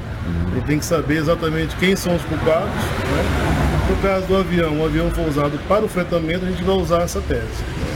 [0.50, 2.68] A gente tem que saber exatamente quem são os culpados.
[2.68, 3.88] Né?
[3.88, 7.02] No caso do avião, o avião foi usado para o fretamento, a gente vai usar
[7.02, 7.91] essa tese.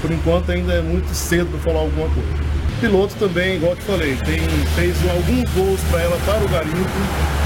[0.00, 2.28] Por enquanto ainda é muito cedo para falar alguma coisa.
[2.76, 4.40] O piloto também, igual te falei, tem,
[4.74, 7.40] fez alguns voos para ela para o garimpo.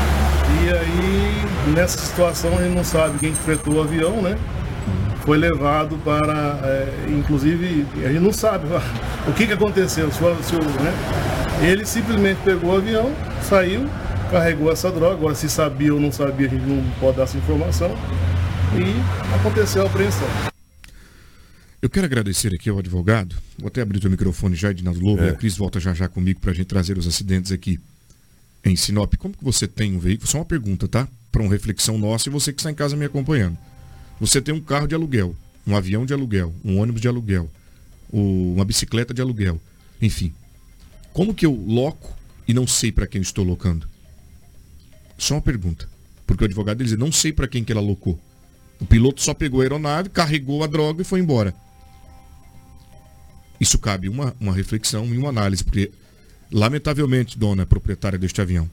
[0.62, 4.38] E aí, nessa situação, a gente não sabe quem fretou o avião, né?
[5.24, 6.60] Foi levado para.
[6.62, 8.68] É, inclusive, a gente não sabe
[9.26, 10.10] o que, que aconteceu.
[10.12, 10.94] Se, se, né?
[11.62, 13.10] Ele simplesmente pegou o avião,
[13.42, 13.88] saiu,
[14.30, 15.14] carregou essa droga.
[15.14, 17.90] Agora, se sabia ou não sabia, a gente não pode dar essa informação.
[18.76, 20.53] E aconteceu a apreensão.
[21.84, 23.36] Eu quero agradecer aqui ao advogado.
[23.58, 25.26] Vou até abrir o microfone já, Edinaldo Lobo, é.
[25.26, 27.78] e a Cris volta já já comigo para a gente trazer os acidentes aqui
[28.64, 29.12] em Sinop.
[29.18, 30.26] Como que você tem um veículo?
[30.26, 31.06] Só uma pergunta, tá?
[31.30, 33.58] Para uma reflexão nossa e você que está em casa me acompanhando.
[34.18, 37.50] Você tem um carro de aluguel, um avião de aluguel, um ônibus de aluguel,
[38.10, 39.60] uma bicicleta de aluguel,
[40.00, 40.32] enfim.
[41.12, 42.16] Como que eu loco
[42.48, 43.86] e não sei para quem estou locando?
[45.18, 45.86] Só uma pergunta.
[46.26, 48.18] Porque o advogado diz, não sei para quem que ela locou.
[48.80, 51.54] O piloto só pegou a aeronave, carregou a droga e foi embora.
[53.64, 55.90] Isso cabe uma, uma reflexão e uma análise, porque,
[56.52, 58.68] lamentavelmente, dona proprietária deste avião,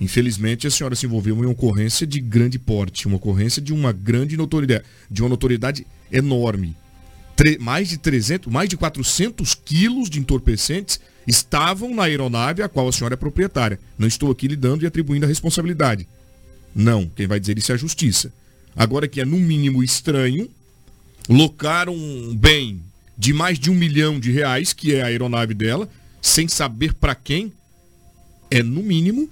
[0.00, 3.92] infelizmente a senhora se envolveu em uma ocorrência de grande porte, uma ocorrência de uma
[3.92, 6.74] grande notoriedade, de uma notoriedade enorme.
[7.36, 12.88] Tre mais de 300, mais de 400 quilos de entorpecentes estavam na aeronave a qual
[12.88, 13.78] a senhora é proprietária.
[13.96, 16.08] Não estou aqui lhe dando e atribuindo a responsabilidade.
[16.74, 18.32] Não, quem vai dizer isso é a justiça.
[18.74, 20.50] Agora que é no mínimo estranho,
[21.28, 22.82] locar um bem
[23.16, 25.88] de mais de um milhão de reais, que é a aeronave dela,
[26.20, 27.52] sem saber para quem,
[28.50, 29.28] é no mínimo,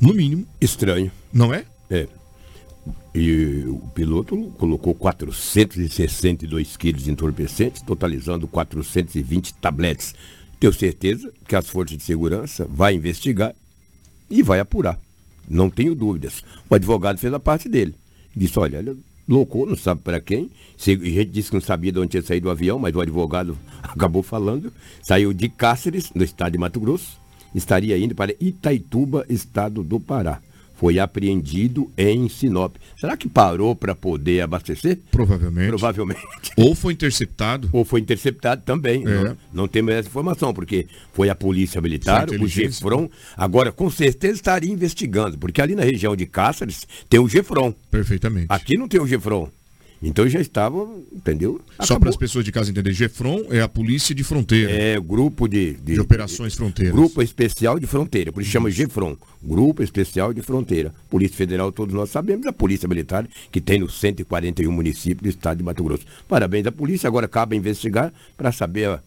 [0.00, 0.46] no mínimo.
[0.60, 1.10] Estranho.
[1.32, 1.64] Não é?
[1.90, 2.06] É.
[3.14, 10.14] E o piloto colocou 462 quilos de entorpecentes, totalizando 420 tabletes.
[10.58, 13.54] Tenho certeza que as forças de segurança vai investigar
[14.30, 14.98] e vai apurar.
[15.48, 16.42] Não tenho dúvidas.
[16.70, 17.94] O advogado fez a parte dele.
[18.34, 18.96] Disse, olha,
[19.32, 20.50] loucou, não sabe para quem.
[20.78, 23.56] A gente disse que não sabia de onde tinha saído o avião, mas o advogado
[23.82, 24.72] acabou falando.
[25.00, 27.18] Saiu de Cáceres, no estado de Mato Grosso,
[27.54, 30.40] estaria indo para Itaituba, estado do Pará
[30.82, 32.74] foi apreendido em Sinop.
[32.98, 34.98] Será que parou para poder abastecer?
[35.12, 35.68] Provavelmente.
[35.68, 36.20] Provavelmente.
[36.56, 37.70] Ou foi interceptado.
[37.72, 39.06] Ou foi interceptado também.
[39.06, 39.22] É.
[39.22, 43.08] Não, não, temos essa informação, porque foi a Polícia Militar, o Gefron.
[43.36, 47.72] Agora, com certeza estaria investigando, porque ali na região de Cáceres tem o Gefron.
[47.88, 48.46] Perfeitamente.
[48.48, 49.48] Aqui não tem o Gefron.
[50.02, 51.60] Então já estava, entendeu?
[51.74, 51.86] Acabou.
[51.86, 54.70] Só para as pessoas de casa entenderem, GEFRON é a polícia de fronteira.
[54.70, 55.74] É, grupo de...
[55.74, 56.94] De, de operações fronteiras.
[56.94, 59.16] Grupo especial de fronteira, por isso chama GEFRON.
[59.42, 60.92] Grupo especial de fronteira.
[61.08, 65.58] Polícia Federal, todos nós sabemos, a Polícia Militar, que tem nos 141 municípios do estado
[65.58, 66.04] de Mato Grosso.
[66.28, 69.00] Parabéns à polícia, agora cabe investigar para saber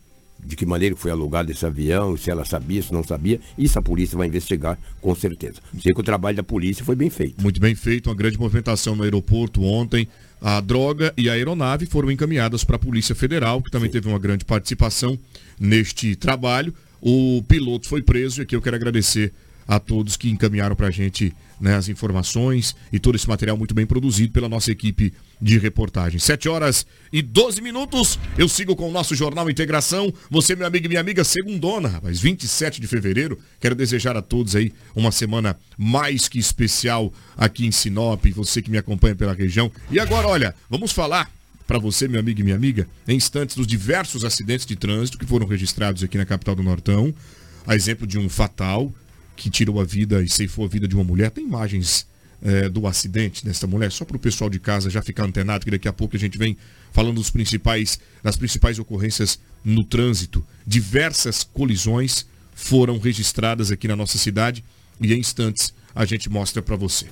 [0.43, 3.39] de que maneira foi alugado esse avião, se ela sabia, se não sabia.
[3.57, 5.61] Isso a polícia vai investigar, com certeza.
[5.81, 7.41] Sei que o trabalho da polícia foi bem feito.
[7.41, 10.07] Muito bem feito, uma grande movimentação no aeroporto ontem.
[10.47, 14.19] A droga e a aeronave foram encaminhadas para a Polícia Federal, que também teve uma
[14.19, 15.17] grande participação
[15.59, 16.71] neste trabalho.
[17.01, 19.33] o piloto foi preso e aqui eu quero agradecer
[19.67, 23.73] a todos que encaminharam para a gente né, as informações e todo esse material muito
[23.73, 26.19] bem produzido pela nossa equipe de reportagem.
[26.19, 30.13] 7 horas e 12 minutos, eu sigo com o nosso Jornal Integração.
[30.29, 33.39] Você, meu amigo e minha amiga, segundona, rapaz, 27 de fevereiro.
[33.59, 38.71] Quero desejar a todos aí uma semana mais que especial aqui em Sinop, você que
[38.71, 39.71] me acompanha pela região.
[39.91, 41.29] E agora, olha, vamos falar
[41.67, 45.25] para você, meu amigo e minha amiga, em instantes dos diversos acidentes de trânsito que
[45.25, 47.13] foram registrados aqui na capital do Nortão.
[47.65, 48.93] A exemplo de um fatal
[49.35, 51.31] que tirou a vida e ceifou a vida de uma mulher.
[51.31, 52.07] Tem imagens
[52.41, 55.71] é, do acidente dessa mulher, só para o pessoal de casa já ficar antenado, que
[55.71, 56.57] daqui a pouco a gente vem
[56.91, 60.45] falando dos principais, das principais ocorrências no trânsito.
[60.65, 64.63] Diversas colisões foram registradas aqui na nossa cidade
[65.01, 67.07] e em instantes a gente mostra para você.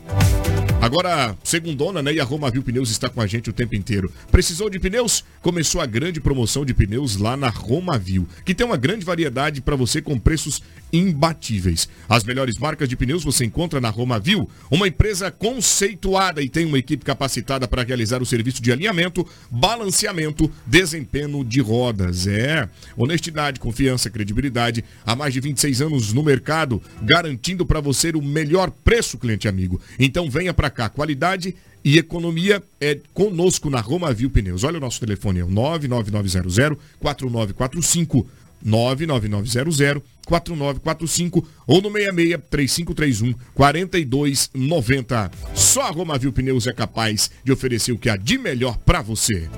[0.83, 2.13] Agora, segundona, né?
[2.13, 4.11] E a Romavil Pneus está com a gente o tempo inteiro.
[4.29, 5.23] Precisou de pneus?
[5.41, 9.77] Começou a grande promoção de pneus lá na Romavil, que tem uma grande variedade para
[9.77, 11.87] você com preços imbatíveis.
[12.09, 16.77] As melhores marcas de pneus você encontra na Romavil, uma empresa conceituada e tem uma
[16.77, 22.27] equipe capacitada para realizar o serviço de alinhamento, balanceamento, desempenho de rodas.
[22.27, 22.67] É,
[22.97, 24.83] honestidade, confiança, credibilidade.
[25.05, 29.79] Há mais de 26 anos no mercado, garantindo para você o melhor preço, cliente amigo.
[29.99, 34.63] Então venha para cá, qualidade e economia é conosco na Romavil Pneus.
[34.63, 38.27] Olha o nosso telefone, é o 99900 4945
[38.63, 45.31] 99900 4945 ou no 66 3531 4290.
[45.53, 49.49] Só a Romavil Pneus é capaz de oferecer o que há de melhor para você.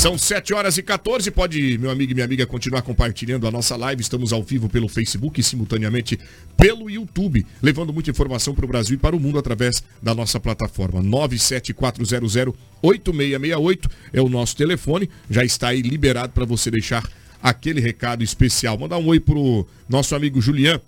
[0.00, 1.30] São 7 horas e 14.
[1.30, 4.00] Pode, meu amigo e minha amiga, continuar compartilhando a nossa live.
[4.00, 6.18] Estamos ao vivo pelo Facebook e simultaneamente
[6.56, 10.40] pelo YouTube, levando muita informação para o Brasil e para o mundo através da nossa
[10.40, 11.02] plataforma.
[11.02, 15.10] 974008668 é o nosso telefone.
[15.28, 17.06] Já está aí liberado para você deixar
[17.42, 18.78] aquele recado especial.
[18.78, 20.80] Mandar um oi pro nosso amigo Julian.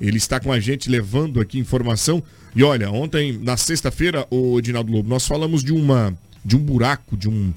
[0.00, 2.22] Ele está com a gente levando aqui informação.
[2.56, 7.14] E olha, ontem, na sexta-feira, o Edinaldo Lobo, nós falamos de uma de um buraco,
[7.14, 7.52] de um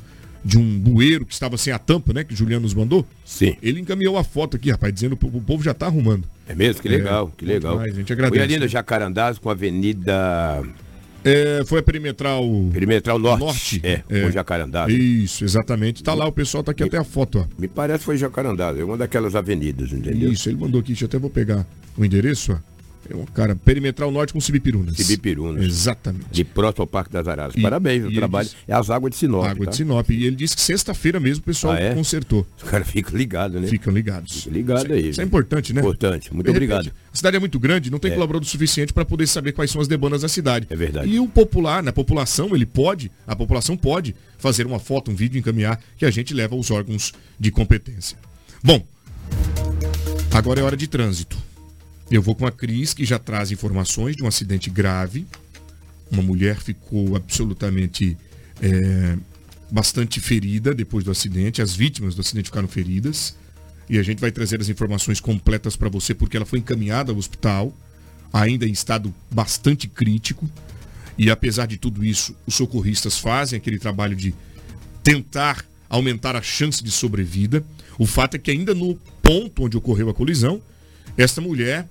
[0.47, 2.23] de um bueiro que estava sem a tampa, né?
[2.23, 3.05] Que o Juliano nos mandou.
[3.25, 3.57] Sim.
[3.61, 6.23] Ele encaminhou a foto aqui, rapaz, dizendo que o povo já está arrumando.
[6.47, 6.81] É mesmo?
[6.81, 7.75] Que legal, é, que legal.
[7.75, 8.37] Mais, a gente agradece.
[8.37, 10.63] Foi ali no Jacarandás com a Avenida
[11.23, 12.43] é, foi a perimetral.
[12.71, 13.43] Perimetral Norte.
[13.43, 13.81] Norte.
[13.83, 14.21] É, é.
[14.21, 14.87] foi Jacarandá.
[14.87, 16.01] Isso, exatamente.
[16.01, 17.61] Tá lá, o pessoal tá aqui me, até a foto, ó.
[17.61, 20.31] Me parece que foi Jacarandá, é uma daquelas avenidas, entendeu?
[20.31, 22.76] Isso, ele mandou aqui, deixa eu até vou pegar o endereço, ó.
[23.09, 24.95] É um cara, perimetral norte com Cibipirunas.
[24.97, 25.63] Cibipirunas.
[25.63, 26.25] Exatamente.
[26.31, 27.53] De próximo ao Parque das Araras.
[27.55, 28.47] E, Parabéns, o trabalho.
[28.47, 29.45] Disse, é as águas de Sinop.
[29.45, 29.71] Água tá?
[29.71, 30.09] de Sinop.
[30.09, 31.93] E ele disse que sexta-feira mesmo o pessoal ah, é?
[31.93, 32.45] consertou.
[32.57, 33.67] Os caras ficam ligados, né?
[33.67, 34.43] Ficam ligados.
[34.43, 35.09] Fica ligado aí.
[35.09, 35.81] Isso é importante, né?
[35.81, 36.33] Importante.
[36.33, 36.85] Muito obrigado.
[36.85, 38.13] Repente, a cidade é muito grande, não tem é.
[38.13, 40.67] colaborador suficiente para poder saber quais são as demandas da cidade.
[40.69, 41.09] É verdade.
[41.09, 41.89] E o popular, né?
[41.89, 46.11] A população, ele pode, a população pode fazer uma foto, um vídeo, encaminhar, que a
[46.11, 48.17] gente leva aos órgãos de competência.
[48.63, 48.85] Bom,
[50.31, 51.46] agora é hora de trânsito.
[52.09, 55.27] Eu vou com a Cris, que já traz informações de um acidente grave.
[56.09, 58.17] Uma mulher ficou absolutamente
[58.61, 59.17] é,
[59.69, 61.61] bastante ferida depois do acidente.
[61.61, 63.35] As vítimas do acidente ficaram feridas.
[63.89, 67.17] E a gente vai trazer as informações completas para você, porque ela foi encaminhada ao
[67.17, 67.73] hospital,
[68.31, 70.49] ainda em estado bastante crítico.
[71.17, 74.33] E apesar de tudo isso, os socorristas fazem aquele trabalho de
[75.03, 77.65] tentar aumentar a chance de sobrevida.
[77.97, 80.61] O fato é que ainda no ponto onde ocorreu a colisão,
[81.17, 81.87] esta mulher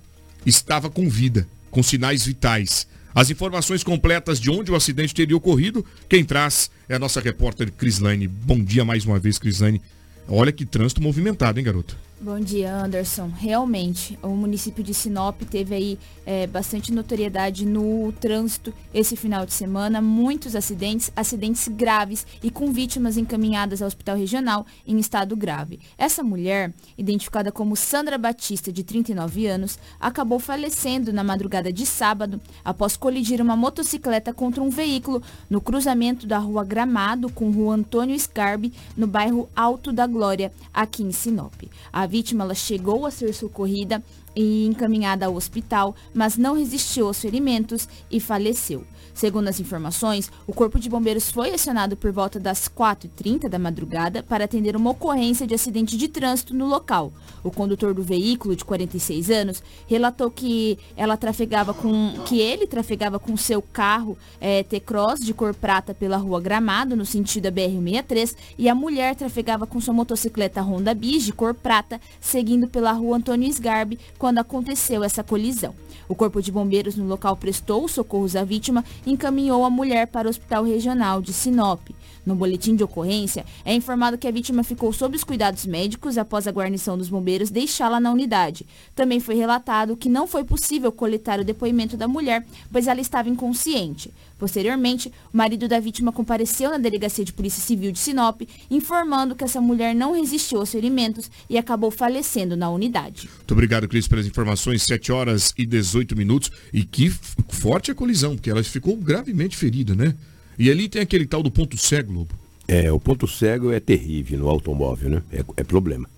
[0.47, 2.87] estava com vida, com sinais vitais.
[3.13, 7.71] As informações completas de onde o acidente teria ocorrido, quem traz é a nossa repórter
[7.71, 8.27] Crislane.
[8.27, 9.81] Bom dia mais uma vez, Crislane.
[10.27, 11.97] Olha que trânsito movimentado, hein, garoto?
[12.19, 13.29] Bom dia, Anderson.
[13.29, 19.53] Realmente, o município de Sinop teve aí é, bastante notoriedade no trânsito esse final de
[19.53, 20.01] semana.
[20.01, 25.79] Muitos acidentes, acidentes graves e com vítimas encaminhadas ao hospital regional em estado grave.
[25.95, 32.41] Essa mulher, identificada como Sandra Batista, de 39 anos, acabou falecendo na madrugada de sábado
[32.65, 38.19] após colidir uma motocicleta contra um veículo no cruzamento da rua Gramado com rua Antônio
[38.19, 41.53] Scarbi, no bairro Alto da Glória, aqui em Sinop.
[41.93, 44.03] A vítima ela chegou a ser socorrida
[44.35, 48.83] e encaminhada ao hospital, mas não resistiu aos ferimentos e faleceu.
[49.17, 54.21] Segundo as informações, o Corpo de Bombeiros foi acionado por volta das 4h30 da madrugada
[54.21, 57.11] para atender uma ocorrência de acidente de trânsito no local.
[57.43, 63.17] O condutor do veículo, de 46 anos, relatou que ela trafegava com que ele trafegava
[63.17, 68.35] com seu carro é, T-Cross de cor prata pela rua Gramado, no sentido da BR-63,
[68.55, 73.17] e a mulher trafegava com sua motocicleta Honda Bis de cor prata seguindo pela rua
[73.17, 75.73] Antônio Sgarbi quando aconteceu essa colisão.
[76.07, 80.29] O Corpo de Bombeiros no local prestou socorros à vítima encaminhou a mulher para o
[80.29, 81.79] Hospital Regional de Sinop.
[82.27, 86.45] No boletim de ocorrência, é informado que a vítima ficou sob os cuidados médicos após
[86.45, 88.65] a guarnição dos bombeiros deixá-la na unidade.
[88.93, 93.29] Também foi relatado que não foi possível coletar o depoimento da mulher, pois ela estava
[93.29, 94.13] inconsciente.
[94.37, 99.45] Posteriormente, o marido da vítima compareceu na Delegacia de Polícia Civil de Sinop, informando que
[99.45, 103.29] essa mulher não resistiu aos ferimentos e acabou falecendo na unidade.
[103.37, 104.83] Muito obrigado, Cris, pelas informações.
[104.83, 106.51] 7 horas e 18 minutos.
[106.73, 107.09] E que
[107.47, 110.13] forte a colisão, porque ela ficou gravemente ferida, né?
[110.57, 112.33] E ali tem aquele tal do ponto cego, Lobo.
[112.67, 115.23] É, o ponto cego é terrível no automóvel, né?
[115.31, 116.09] É, é problema.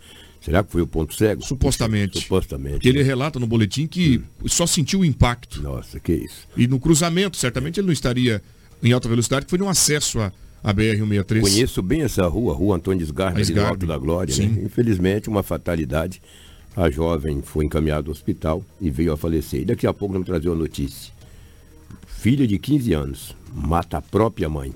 [0.42, 1.44] Será que foi o ponto cego?
[1.44, 2.22] Supostamente.
[2.22, 2.88] Supostamente.
[2.88, 4.48] Ele relata no boletim que hum.
[4.48, 5.62] só sentiu o impacto.
[5.62, 6.48] Nossa, que isso.
[6.56, 8.42] E no cruzamento, certamente ele não estaria
[8.82, 10.32] em alta velocidade, que foi no acesso a,
[10.64, 11.42] a BR-163.
[11.42, 14.36] Conheço bem essa rua, Rua Antônio Esgarda, ali no Alto da Glória.
[14.38, 14.64] Né?
[14.64, 16.22] Infelizmente, uma fatalidade.
[16.76, 19.62] A jovem foi encaminhada ao hospital e veio a falecer.
[19.62, 21.12] E daqui a pouco vamos trazer uma notícia.
[22.20, 24.74] Filha de 15 anos mata a própria mãe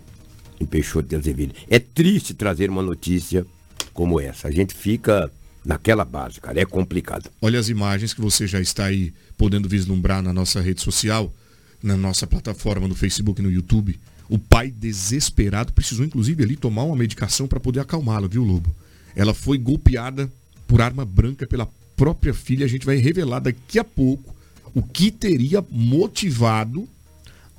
[0.61, 1.53] em Peixoto de Azevedo.
[1.69, 3.45] É triste trazer uma notícia
[3.93, 4.47] como essa.
[4.47, 5.29] A gente fica
[5.65, 6.61] naquela base, cara.
[6.61, 7.29] É complicado.
[7.41, 11.33] Olha as imagens que você já está aí podendo vislumbrar na nossa rede social,
[11.83, 13.99] na nossa plataforma no Facebook e no YouTube.
[14.29, 18.73] O pai desesperado precisou inclusive ali tomar uma medicação para poder acalmá-la, viu, Lobo?
[19.17, 20.31] Ela foi golpeada
[20.65, 22.65] por arma branca pela própria filha.
[22.65, 24.33] A gente vai revelar daqui a pouco
[24.73, 26.87] o que teria motivado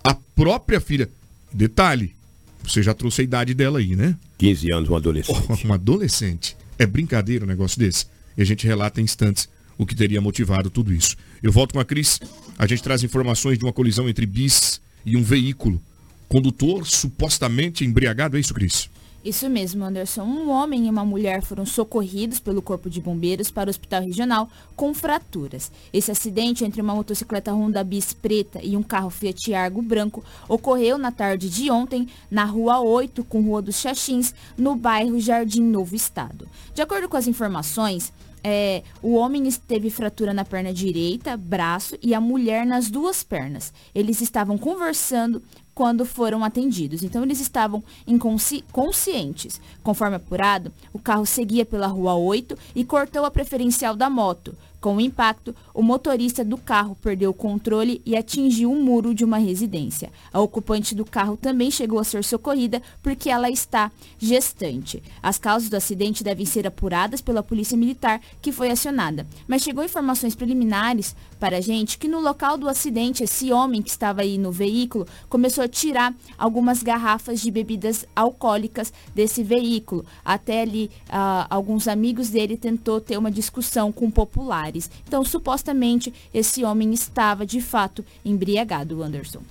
[0.05, 1.09] a própria filha.
[1.51, 2.15] Detalhe,
[2.63, 4.17] você já trouxe a idade dela aí, né?
[4.39, 5.67] 15 anos, um adolescente.
[5.67, 6.57] um adolescente.
[6.79, 8.07] É brincadeira um negócio desse.
[8.37, 9.49] E a gente relata em instantes
[9.79, 11.17] o que teria motivado tudo isso.
[11.43, 12.21] Eu volto com a Cris.
[12.59, 15.81] A gente traz informações de uma colisão entre bis e um veículo.
[16.29, 18.89] Condutor supostamente embriagado, é isso, Cris?
[19.25, 20.23] Isso mesmo, Anderson.
[20.23, 24.51] Um homem e uma mulher foram socorridos pelo Corpo de Bombeiros para o Hospital Regional
[24.77, 25.73] com fraturas.
[25.95, 30.99] Esse acidente entre uma motocicleta Honda Bis preta e um carro Fiat Argo branco ocorreu
[30.99, 35.97] na tarde de ontem na Rua 8 com Rua dos Xaxins, no bairro Jardim Novo
[35.97, 36.47] Estado.
[36.75, 38.13] De acordo com as informações,
[38.45, 43.73] é, o homem teve fratura na perna direita, braço e a mulher nas duas pernas.
[43.95, 45.43] Eles estavam conversando
[45.75, 47.03] quando foram atendidos.
[47.03, 49.61] Então eles estavam inconscientes.
[49.83, 54.55] Conforme apurado, o carro seguia pela rua 8 e cortou a preferencial da moto.
[54.85, 59.25] Com o impacto, o motorista do carro perdeu o controle e atingiu um muro de
[59.25, 60.13] uma residência.
[60.31, 65.03] A ocupante do carro também chegou a ser socorrida porque ela está gestante.
[65.23, 69.27] As causas do acidente devem ser apuradas pela Polícia Militar, que foi acionada.
[69.49, 73.91] Mas chegou informações preliminares para a gente que no local do acidente, esse homem que
[73.91, 80.05] estava aí no veículo começou a tirar algumas garrafas de bebidas alcoólicas desse veículo.
[80.23, 84.74] Até ali, uh, alguns amigos dele tentou ter uma discussão com populares.
[85.07, 89.43] Então, supostamente, esse homem estava de fato embriagado, Anderson.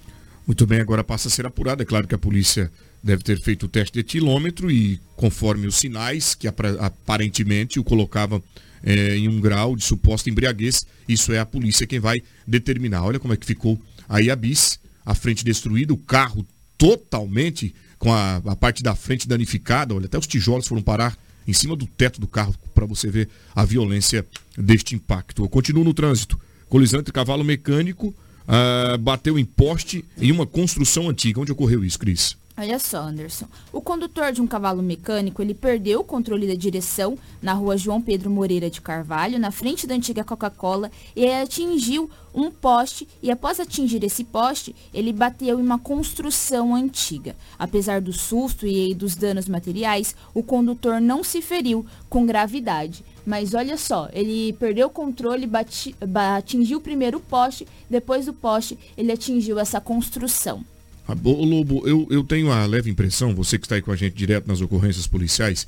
[0.45, 1.81] Muito bem, agora passa a ser apurado.
[1.81, 2.71] É claro que a polícia
[3.01, 8.41] deve ter feito o teste de etilômetro e, conforme os sinais que aparentemente o colocava
[8.83, 13.03] é, em um grau de suposta embriaguez, isso é a polícia quem vai determinar.
[13.03, 16.45] Olha como é que ficou aí a bis, a frente destruída, o carro
[16.77, 19.95] totalmente com a, a parte da frente danificada.
[19.95, 21.17] Olha, até os tijolos foram parar
[21.47, 24.25] em cima do teto do carro para você ver a violência
[24.57, 25.43] deste impacto.
[25.43, 26.39] Eu continuo no trânsito.
[26.69, 31.39] Colisão entre cavalo mecânico uh, bateu em poste em uma construção antiga.
[31.39, 32.35] Onde ocorreu isso, Cris?
[32.55, 33.47] Olha só, Anderson.
[33.71, 37.99] O condutor de um cavalo mecânico, ele perdeu o controle da direção na rua João
[37.99, 43.59] Pedro Moreira de Carvalho, na frente da antiga Coca-Cola, e atingiu um poste e após
[43.59, 47.35] atingir esse poste, ele bateu em uma construção antiga.
[47.57, 53.03] Apesar do susto e dos danos materiais, o condutor não se feriu com gravidade.
[53.25, 55.95] Mas olha só, ele perdeu o controle, bati,
[56.37, 60.63] atingiu o primeiro poste, depois do poste ele atingiu essa construção.
[61.07, 63.95] Ah, ô Lobo, eu, eu tenho a leve impressão, você que está aí com a
[63.95, 65.67] gente direto nas ocorrências policiais,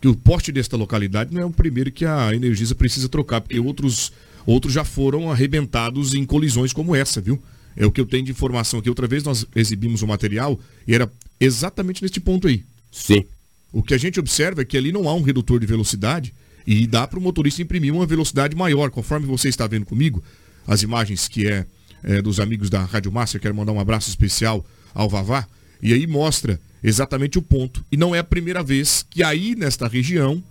[0.00, 3.58] que o poste desta localidade não é o primeiro que a Energisa precisa trocar, porque
[3.58, 4.12] outros,
[4.46, 7.40] outros já foram arrebentados em colisões como essa, viu?
[7.76, 8.88] É o que eu tenho de informação aqui.
[8.88, 11.10] Outra vez nós exibimos o material e era
[11.40, 12.64] exatamente neste ponto aí.
[12.90, 13.24] Sim.
[13.72, 16.32] O que a gente observa é que ali não há um redutor de velocidade
[16.66, 20.22] e dá para o motorista imprimir uma velocidade maior, conforme você está vendo comigo,
[20.66, 21.66] as imagens que é
[22.04, 25.46] é, dos amigos da Rádio Márcia, quero mandar um abraço especial ao Vavá,
[25.82, 27.84] e aí mostra exatamente o ponto.
[27.90, 30.42] E não é a primeira vez que aí nesta região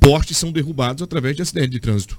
[0.00, 2.18] postes são derrubados através de acidente de trânsito.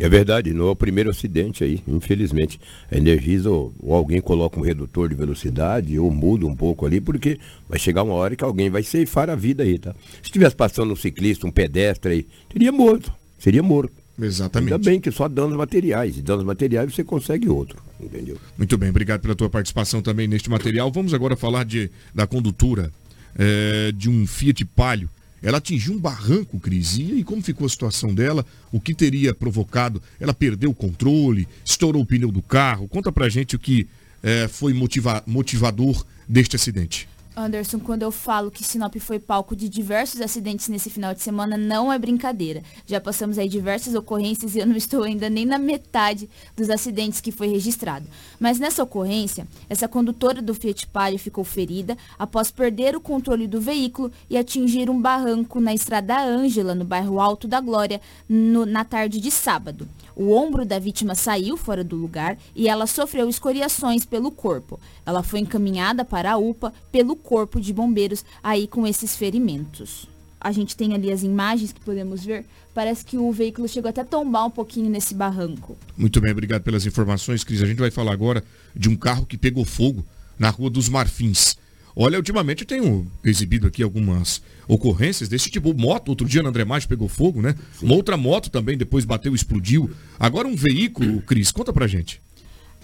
[0.00, 2.60] É verdade, não é o primeiro acidente aí, infelizmente.
[2.90, 7.00] A Energisa ou, ou, alguém coloca um redutor de velocidade ou muda um pouco ali,
[7.00, 7.38] porque
[7.68, 9.92] vai chegar uma hora que alguém vai ceifar a vida aí, tá?
[10.22, 13.12] Se estivesse passando um ciclista, um pedestre aí, teria morto.
[13.38, 13.92] seria morto.
[14.20, 14.72] Exatamente.
[14.72, 16.16] Ainda bem que só danos materiais.
[16.18, 18.36] E danos materiais você consegue outro, entendeu?
[18.56, 20.90] Muito bem, obrigado pela tua participação também neste material.
[20.90, 22.92] Vamos agora falar de, da condutora
[23.36, 25.08] é, de um Fiat Palio.
[25.40, 26.98] Ela atingiu um barranco, Cris.
[26.98, 28.44] E como ficou a situação dela?
[28.72, 30.02] O que teria provocado?
[30.18, 31.46] Ela perdeu o controle?
[31.64, 32.88] Estourou o pneu do carro?
[32.88, 33.86] Conta pra gente o que
[34.22, 37.08] é, foi motiva motivador deste acidente.
[37.38, 41.56] Anderson, quando eu falo que Sinop foi palco de diversos acidentes nesse final de semana,
[41.56, 42.64] não é brincadeira.
[42.84, 47.20] Já passamos aí diversas ocorrências e eu não estou ainda nem na metade dos acidentes
[47.20, 48.06] que foi registrado.
[48.40, 53.60] Mas nessa ocorrência, essa condutora do Fiat Palio ficou ferida após perder o controle do
[53.60, 58.84] veículo e atingir um barranco na estrada Ângela, no bairro Alto da Glória, no, na
[58.84, 59.88] tarde de sábado.
[60.18, 64.80] O ombro da vítima saiu fora do lugar e ela sofreu escoriações pelo corpo.
[65.06, 70.08] Ela foi encaminhada para a UPA pelo corpo de bombeiros aí com esses ferimentos.
[70.40, 72.44] A gente tem ali as imagens que podemos ver.
[72.74, 75.76] Parece que o veículo chegou até a tombar um pouquinho nesse barranco.
[75.96, 77.62] Muito bem, obrigado pelas informações, Cris.
[77.62, 78.42] A gente vai falar agora
[78.74, 80.04] de um carro que pegou fogo
[80.36, 81.56] na Rua dos Marfins.
[82.00, 85.74] Olha, ultimamente eu tenho exibido aqui algumas ocorrências desse tipo.
[85.74, 87.56] Moto, outro dia no André Maggi pegou fogo, né?
[87.82, 89.90] Uma outra moto também depois bateu explodiu.
[90.16, 92.22] Agora um veículo, Cris, conta pra gente.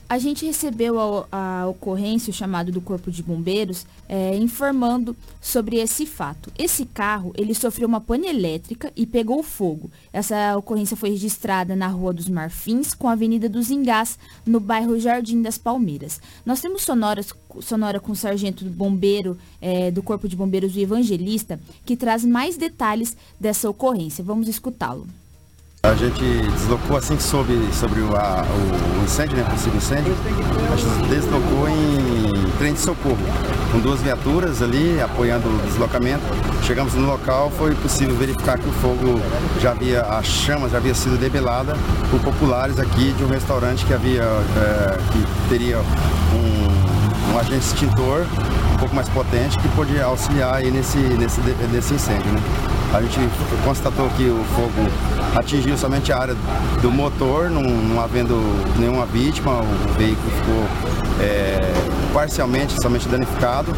[0.07, 5.77] A gente recebeu a, a, ocorrência, o chamado do Corpo de Bombeiros, é, informando sobre
[5.77, 6.53] esse fato.
[6.59, 9.91] Esse carro, ele sofreu uma pane elétrica e pegou fogo.
[10.13, 15.01] Essa ocorrência foi registrada na Rua dos Marfins, com a Avenida dos Engás, no bairro
[15.01, 16.21] Jardim das Palmeiras.
[16.45, 17.33] Nós temos sonoras,
[17.63, 22.25] sonora com o sargento do bombeiro, é, do Corpo de Bombeiros, o Evangelista, que traz
[22.25, 24.23] mais detalhes dessa ocorrência.
[24.23, 25.07] Vamos escutá-lo.
[25.85, 26.23] A gente
[26.53, 30.15] deslocou assim que soube sobre o, a, o incêndio, né, possível incêndio,
[30.73, 33.19] a gente deslocou em trem de socorro,
[33.71, 36.23] com duas viaturas ali apoiando o deslocamento.
[36.63, 39.21] Chegamos no local, foi possível verificar que o fogo
[39.61, 41.77] já havia, a chama já havia sido debelada
[42.11, 48.25] por populares aqui de um restaurante que havia, é, que teria um, um agente extintor
[48.75, 51.41] um pouco mais potente que podia auxiliar aí nesse, nesse,
[51.73, 52.31] nesse incêndio.
[52.33, 52.41] Né?
[52.93, 53.19] A gente
[53.65, 54.89] constatou que o fogo
[55.37, 56.37] atingiu somente a área
[56.81, 58.37] do motor, não, não havendo
[58.79, 60.65] nenhuma vítima, o veículo ficou
[61.21, 61.73] é,
[62.13, 63.73] parcialmente somente danificado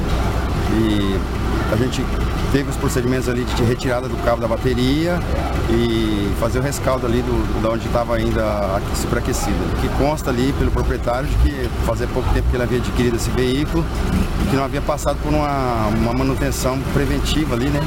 [0.73, 1.19] e
[1.73, 2.05] a gente
[2.53, 5.19] teve os procedimentos ali de retirada do cabo da bateria
[5.71, 9.57] e fazer o rescaldo ali do, da onde estava ainda superaquecido.
[9.81, 13.31] Que consta ali pelo proprietário de que fazia pouco tempo que ele havia adquirido esse
[13.31, 13.85] veículo
[14.43, 17.81] e que não havia passado por uma, uma manutenção preventiva ali, né?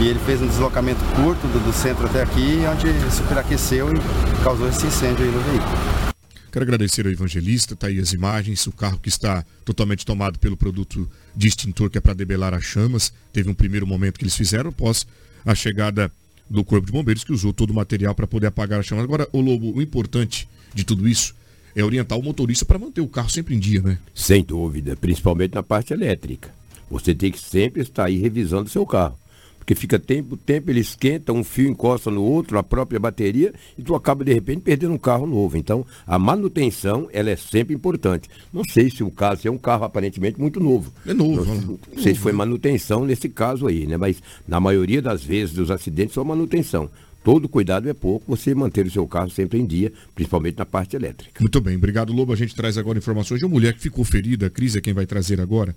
[0.00, 4.68] E ele fez um deslocamento curto do, do centro até aqui, onde superaqueceu e causou
[4.68, 6.11] esse incêndio aí no veículo.
[6.52, 10.54] Quero agradecer ao evangelista, tá aí as imagens, o carro que está totalmente tomado pelo
[10.54, 13.10] produto de extintor que é para debelar as chamas.
[13.32, 15.06] Teve um primeiro momento que eles fizeram após
[15.46, 16.12] a chegada
[16.50, 19.02] do Corpo de Bombeiros, que usou todo o material para poder apagar as chamas.
[19.02, 21.34] Agora, o Lobo, o importante de tudo isso
[21.74, 23.96] é orientar o motorista para manter o carro sempre em dia, né?
[24.14, 26.50] Sem dúvida, principalmente na parte elétrica.
[26.90, 29.18] Você tem que sempre estar aí revisando o seu carro
[29.62, 33.82] porque fica tempo, tempo ele esquenta, um fio encosta no outro, a própria bateria, e
[33.82, 35.56] tu acaba de repente perdendo um carro novo.
[35.56, 38.28] Então, a manutenção, ela é sempre importante.
[38.52, 40.92] Não sei se o caso é um carro aparentemente muito novo.
[41.06, 41.44] É novo.
[41.44, 43.96] Não, não sei se foi manutenção nesse caso aí, né?
[43.96, 46.90] Mas na maioria das vezes dos acidentes são manutenção.
[47.22, 50.96] Todo cuidado é pouco, você manter o seu carro sempre em dia, principalmente na parte
[50.96, 51.40] elétrica.
[51.40, 52.32] Muito bem, obrigado Lobo.
[52.32, 54.92] A gente traz agora informações de uma mulher que ficou ferida, a Cris é quem
[54.92, 55.72] vai trazer agora.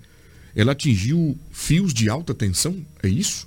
[0.56, 3.46] Ela atingiu fios de alta tensão, é isso?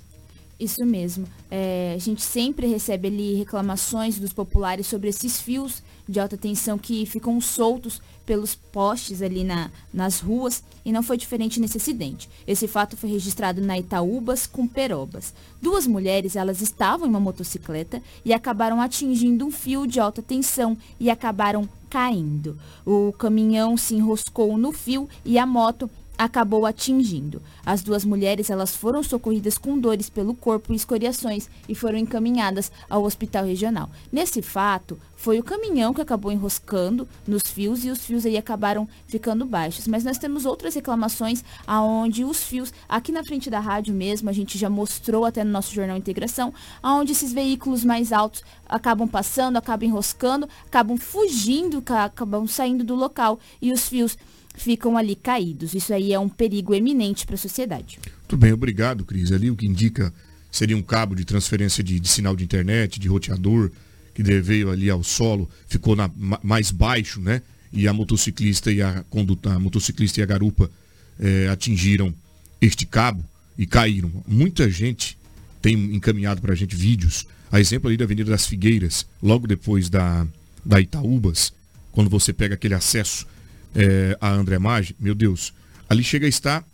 [0.60, 1.26] Isso mesmo.
[1.50, 6.76] É, a gente sempre recebe ali reclamações dos populares sobre esses fios de alta tensão
[6.76, 12.28] que ficam soltos pelos postes ali na, nas ruas e não foi diferente nesse acidente.
[12.46, 15.32] Esse fato foi registrado na Itaúbas com Perobas.
[15.62, 20.76] Duas mulheres, elas estavam em uma motocicleta e acabaram atingindo um fio de alta tensão
[20.98, 22.56] e acabaram caindo.
[22.84, 25.90] O caminhão se enroscou no fio e a moto
[26.20, 27.40] acabou atingindo.
[27.64, 32.70] As duas mulheres elas foram socorridas com dores pelo corpo e escoriações e foram encaminhadas
[32.90, 33.88] ao hospital regional.
[34.12, 38.86] Nesse fato, foi o caminhão que acabou enroscando nos fios e os fios aí acabaram
[39.06, 39.86] ficando baixos.
[39.86, 44.32] Mas nós temos outras reclamações aonde os fios, aqui na frente da rádio mesmo, a
[44.32, 46.52] gente já mostrou até no nosso jornal Integração,
[46.82, 53.38] aonde esses veículos mais altos acabam passando, acabam enroscando, acabam fugindo, acabam saindo do local
[53.60, 54.18] e os fios
[54.54, 55.74] ficam ali caídos.
[55.74, 57.98] Isso aí é um perigo eminente para a sociedade.
[58.28, 59.32] Tudo bem, obrigado, Cris.
[59.32, 60.12] Ali o que indica
[60.50, 63.70] seria um cabo de transferência de, de sinal de internet, de roteador,
[64.14, 66.10] que veio ali ao solo, ficou na,
[66.42, 67.42] mais baixo, né?
[67.72, 70.70] E a motociclista e a conduta, a motociclista e a garupa
[71.18, 72.12] é, atingiram
[72.60, 73.24] este cabo
[73.56, 74.10] e caíram.
[74.26, 75.16] Muita gente
[75.62, 79.88] tem encaminhado para a gente vídeos, a exemplo ali da Avenida das Figueiras, logo depois
[79.88, 80.26] da,
[80.64, 81.52] da Itaúbas,
[81.92, 83.26] quando você pega aquele acesso
[83.74, 85.52] é, a André Maggi, meu Deus,
[85.88, 86.64] ali chega a estar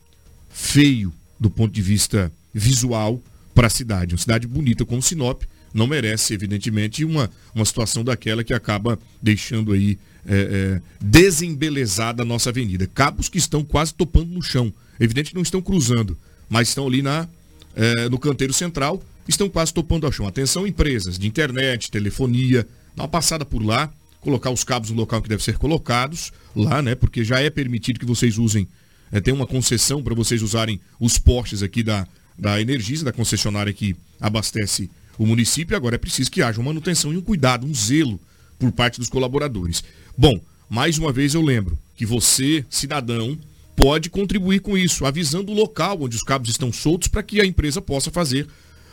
[0.49, 3.21] feio do ponto de vista visual
[3.55, 4.15] para a cidade.
[4.15, 5.43] Uma cidade bonita como Sinop
[5.73, 10.35] não merece, evidentemente, uma, uma situação daquela que acaba deixando aí é,
[10.79, 12.87] é, desembelezada a nossa avenida.
[12.87, 14.73] Cabos que estão quase topando no chão.
[14.99, 16.17] Evidente não estão cruzando,
[16.49, 17.29] mas estão ali na,
[17.75, 20.27] é, no canteiro central, estão quase topando ao chão.
[20.27, 22.67] Atenção, empresas de internet, telefonia,
[22.97, 23.93] dá uma passada por lá,
[24.27, 26.97] colocar os cabos no local que devem ser colocados lá, né?
[26.97, 28.67] Porque já é permitido que vocês usem,
[29.13, 33.73] é, tem uma concessão para vocês usarem os postes aqui da, da Energisa, da concessionária
[33.73, 35.77] que abastece o município.
[35.77, 38.21] Agora é preciso que haja uma manutenção e um cuidado, um zelo
[38.59, 39.85] por parte dos colaboradores.
[40.19, 43.39] Bom, mais uma vez eu lembro que você, cidadão,
[43.77, 47.47] pode contribuir com isso, avisando o local onde os cabos estão soltos para que a
[47.47, 48.49] empresa possa fazer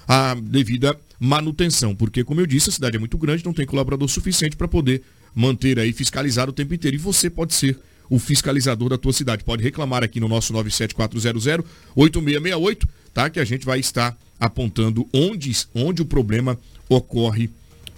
[0.08, 1.96] a devida manutenção.
[1.96, 5.02] Porque, como eu disse, a cidade é muito grande, não tem colaborador suficiente para poder
[5.34, 6.96] manter aí fiscalizado o tempo inteiro.
[6.96, 7.78] E você pode ser
[8.10, 9.44] o fiscalizador da tua cidade.
[9.44, 13.30] Pode reclamar aqui no nosso 97400-8668, tá?
[13.30, 16.60] Que a gente vai estar apontando onde, onde o problema
[16.90, 17.50] ocorre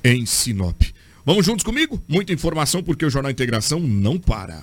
[0.04, 0.80] em Sinop.
[1.26, 2.02] Vamos juntos comigo?
[2.08, 4.62] Muita informação porque o Jornal Integração não para.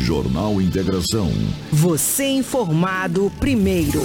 [0.00, 1.30] Jornal Integração.
[1.70, 4.02] Você informado primeiro.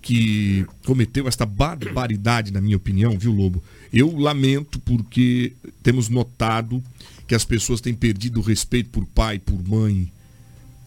[0.01, 3.63] que cometeu esta barbaridade, na minha opinião, viu, Lobo?
[3.93, 5.53] Eu lamento porque
[5.83, 6.83] temos notado
[7.27, 10.11] que as pessoas têm perdido o respeito por pai, por mãe,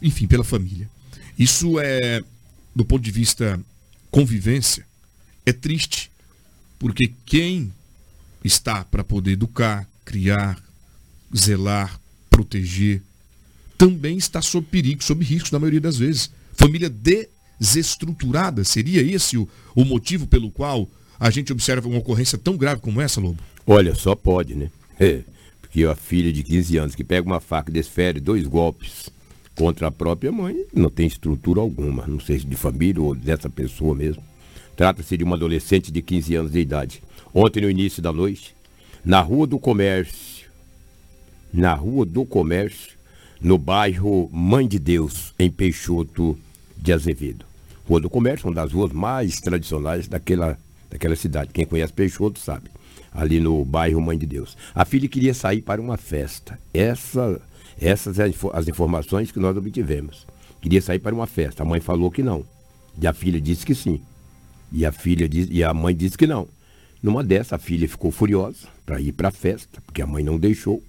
[0.01, 0.89] enfim, pela família.
[1.37, 2.23] Isso é,
[2.75, 3.59] do ponto de vista
[4.09, 4.85] convivência,
[5.45, 6.11] é triste,
[6.77, 7.71] porque quem
[8.43, 10.61] está para poder educar, criar,
[11.35, 13.01] zelar, proteger,
[13.77, 16.31] também está sob perigo, sob risco na maioria das vezes.
[16.53, 16.89] Família
[17.59, 20.87] desestruturada, seria esse o, o motivo pelo qual
[21.19, 23.41] a gente observa uma ocorrência tão grave como essa, Lobo?
[23.65, 24.69] Olha, só pode, né?
[24.99, 25.21] É,
[25.61, 29.09] porque a filha de 15 anos que pega uma faca e desfere dois golpes
[29.55, 33.49] contra a própria mãe, não tem estrutura alguma, não sei se de família ou dessa
[33.49, 34.23] pessoa mesmo.
[34.75, 37.03] Trata-se de uma adolescente de 15 anos de idade.
[37.33, 38.55] Ontem, no início da noite,
[39.05, 40.47] na Rua do Comércio,
[41.53, 42.93] na Rua do Comércio,
[43.43, 46.39] no bairro Mãe de Deus, em Peixoto
[46.77, 47.45] de Azevedo.
[47.85, 50.57] Rua do Comércio, uma das ruas mais tradicionais daquela,
[50.89, 51.51] daquela cidade.
[51.53, 52.71] Quem conhece Peixoto sabe.
[53.11, 54.57] Ali no bairro Mãe de Deus.
[54.73, 56.57] A filha queria sair para uma festa.
[56.73, 57.41] Essa
[57.81, 60.25] essas são as informações que nós obtivemos.
[60.61, 61.63] Queria sair para uma festa.
[61.63, 62.45] A mãe falou que não.
[63.01, 63.99] E a filha disse que sim.
[64.71, 66.47] E a filha disse, e a mãe disse que não.
[67.01, 70.39] Numa dessa, a filha ficou furiosa para ir para a festa, porque a mãe não
[70.39, 70.81] deixou.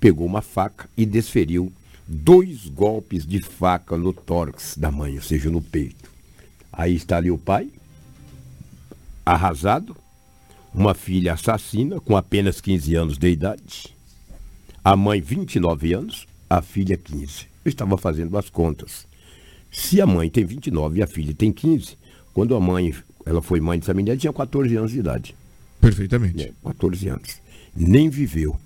[0.00, 1.72] Pegou uma faca e desferiu
[2.12, 6.10] dois golpes de faca no tórax da mãe, ou seja, no peito.
[6.72, 7.70] Aí está ali o pai,
[9.24, 9.96] arrasado,
[10.74, 13.94] uma filha assassina com apenas 15 anos de idade,
[14.84, 17.46] a mãe, 29 anos, a filha, 15.
[17.64, 19.06] Eu estava fazendo as contas.
[19.70, 21.96] Se a mãe tem 29 e a filha tem 15,
[22.34, 22.94] quando a mãe
[23.24, 25.36] ela foi mãe dessa menina, tinha 14 anos de idade.
[25.80, 26.42] Perfeitamente.
[26.42, 27.40] É, 14 anos.
[27.74, 28.58] Nem viveu.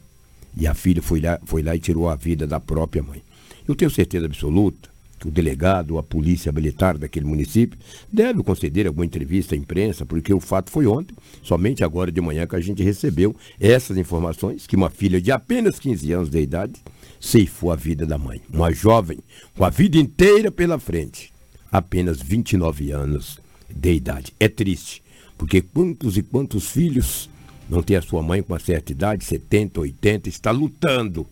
[0.57, 3.23] E a filha foi lá, foi lá e tirou a vida da própria mãe.
[3.67, 4.89] Eu tenho certeza absoluta
[5.19, 7.79] que o delegado, a polícia militar daquele município,
[8.13, 12.47] deve conceder alguma entrevista à imprensa, porque o fato foi ontem, somente agora de manhã
[12.47, 16.75] que a gente recebeu essas informações, que uma filha de apenas 15 anos de idade
[17.21, 18.43] ceifou a vida da mãe.
[18.53, 19.19] Uma jovem
[19.57, 21.33] com a vida inteira pela frente,
[21.73, 24.35] apenas 29 anos de idade.
[24.39, 25.03] É triste,
[25.39, 27.29] Porque quantos e quantos filhos
[27.69, 31.27] não têm a sua mãe com uma certa idade, 70, 80, está lutando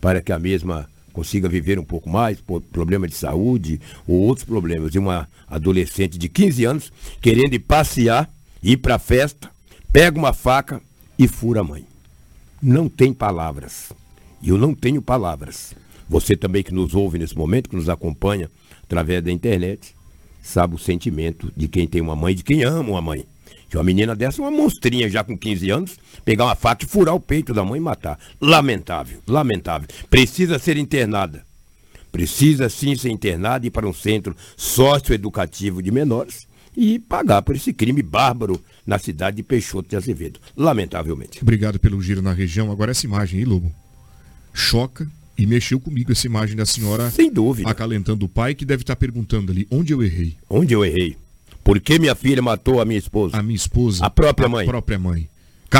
[0.00, 4.44] para que a mesma consiga viver um pouco mais, por problema de saúde ou outros
[4.44, 4.94] problemas.
[4.94, 8.28] E uma adolescente de 15 anos querendo ir passear,
[8.62, 9.50] ir para a festa,
[9.92, 10.80] pega uma faca
[11.18, 11.84] e fura a mãe.
[12.62, 13.92] Não tem palavras.
[14.40, 15.74] E eu não tenho palavras.
[16.08, 18.50] Você também que nos ouve nesse momento, que nos acompanha
[18.82, 19.94] através da internet,
[20.42, 23.24] sabe o sentimento de quem tem uma mãe, de quem ama uma mãe.
[23.72, 25.96] Que uma menina dessa, uma monstrinha já com 15 anos,
[26.26, 28.18] pegar uma faca e furar o peito da mãe e matar.
[28.38, 29.88] Lamentável, lamentável.
[30.10, 31.42] Precisa ser internada.
[32.12, 36.46] Precisa sim ser internada e ir para um centro socioeducativo de menores
[36.76, 40.38] e pagar por esse crime bárbaro na cidade de Peixoto de Azevedo.
[40.54, 41.38] Lamentavelmente.
[41.40, 42.70] Obrigado pelo giro na região.
[42.70, 43.74] Agora essa imagem aí, Lobo,
[44.52, 45.08] choca
[45.38, 47.70] e mexeu comigo essa imagem da senhora Sem dúvida.
[47.70, 50.36] acalentando o pai que deve estar perguntando ali onde eu errei.
[50.50, 51.16] Onde eu errei?
[51.64, 53.36] Por que minha filha matou a minha esposa?
[53.36, 54.04] A minha esposa.
[54.04, 54.66] A própria mãe.
[54.66, 55.28] A própria mãe.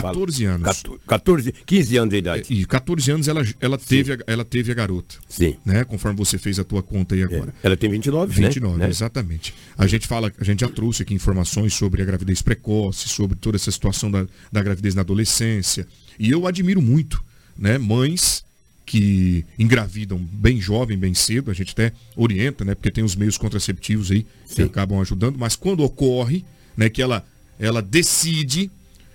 [0.00, 0.82] 14 anos.
[1.06, 2.44] 14, 15 anos de idade.
[2.48, 5.16] E 14 anos ela, ela, teve, a, ela teve a garota.
[5.28, 5.56] Sim.
[5.64, 5.84] Né?
[5.84, 7.52] Conforme você fez a tua conta aí agora.
[7.62, 8.88] Ela tem 29, 29, né?
[8.88, 9.54] exatamente.
[9.76, 13.56] A gente fala, a gente já trouxe aqui informações sobre a gravidez precoce, sobre toda
[13.56, 15.86] essa situação da, da gravidez na adolescência.
[16.18, 17.22] E eu admiro muito,
[17.58, 18.44] né, mães
[18.84, 23.38] que engravidam bem jovem, bem cedo, a gente até orienta, né, porque tem os meios
[23.38, 24.64] contraceptivos aí que Sim.
[24.64, 26.44] acabam ajudando, mas quando ocorre,
[26.76, 27.24] né, que ela
[27.58, 28.70] ela decide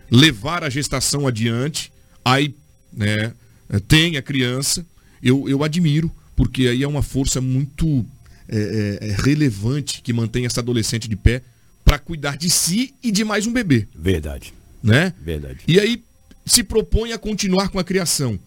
[0.09, 1.91] levar a gestação adiante,
[2.24, 2.55] aí,
[2.93, 3.34] né,
[3.88, 4.86] tem a criança,
[5.22, 8.05] eu, eu admiro, porque aí é uma força muito
[8.47, 11.41] é, é, é relevante que mantém essa adolescente de pé
[11.84, 14.53] para cuidar de si e de mais um bebê, Verdade.
[14.82, 15.13] né?
[15.22, 15.59] Verdade.
[15.68, 16.01] E aí
[16.45, 18.39] se propõe a continuar com a criação.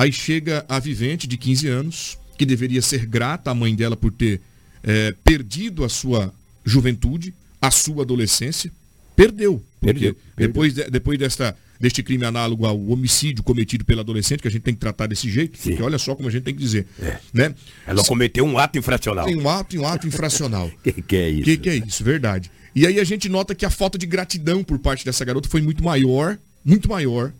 [0.00, 4.10] Aí chega a vivente de 15 anos, que deveria ser grata à mãe dela por
[4.10, 4.40] ter
[4.82, 6.32] é, perdido a sua
[6.64, 8.72] juventude, a sua adolescência.
[9.14, 9.62] Perdeu.
[9.78, 10.48] Porque Perdeu, perdeu.
[10.48, 14.62] Depois, de- depois desta, deste crime análogo ao homicídio cometido pelo adolescente, que a gente
[14.62, 16.86] tem que tratar desse jeito, porque olha só como a gente tem que dizer.
[17.34, 17.54] Né?
[17.86, 19.26] Ela cometeu um ato infracional.
[19.26, 20.70] Tem um ato e um ato infracional.
[20.82, 21.42] Que que é isso?
[21.42, 22.02] O que, que é isso?
[22.02, 22.50] Verdade.
[22.74, 25.60] E aí a gente nota que a falta de gratidão por parte dessa garota foi
[25.60, 27.34] muito maior, muito maior,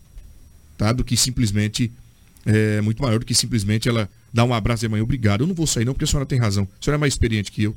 [0.77, 0.93] tá?
[0.93, 1.91] Do que simplesmente.
[2.45, 5.41] É, muito maior do que simplesmente ela dar um abraço e mãe, obrigado.
[5.41, 6.67] Eu não vou sair não, porque a senhora tem razão.
[6.79, 7.75] A senhora é mais experiente que eu.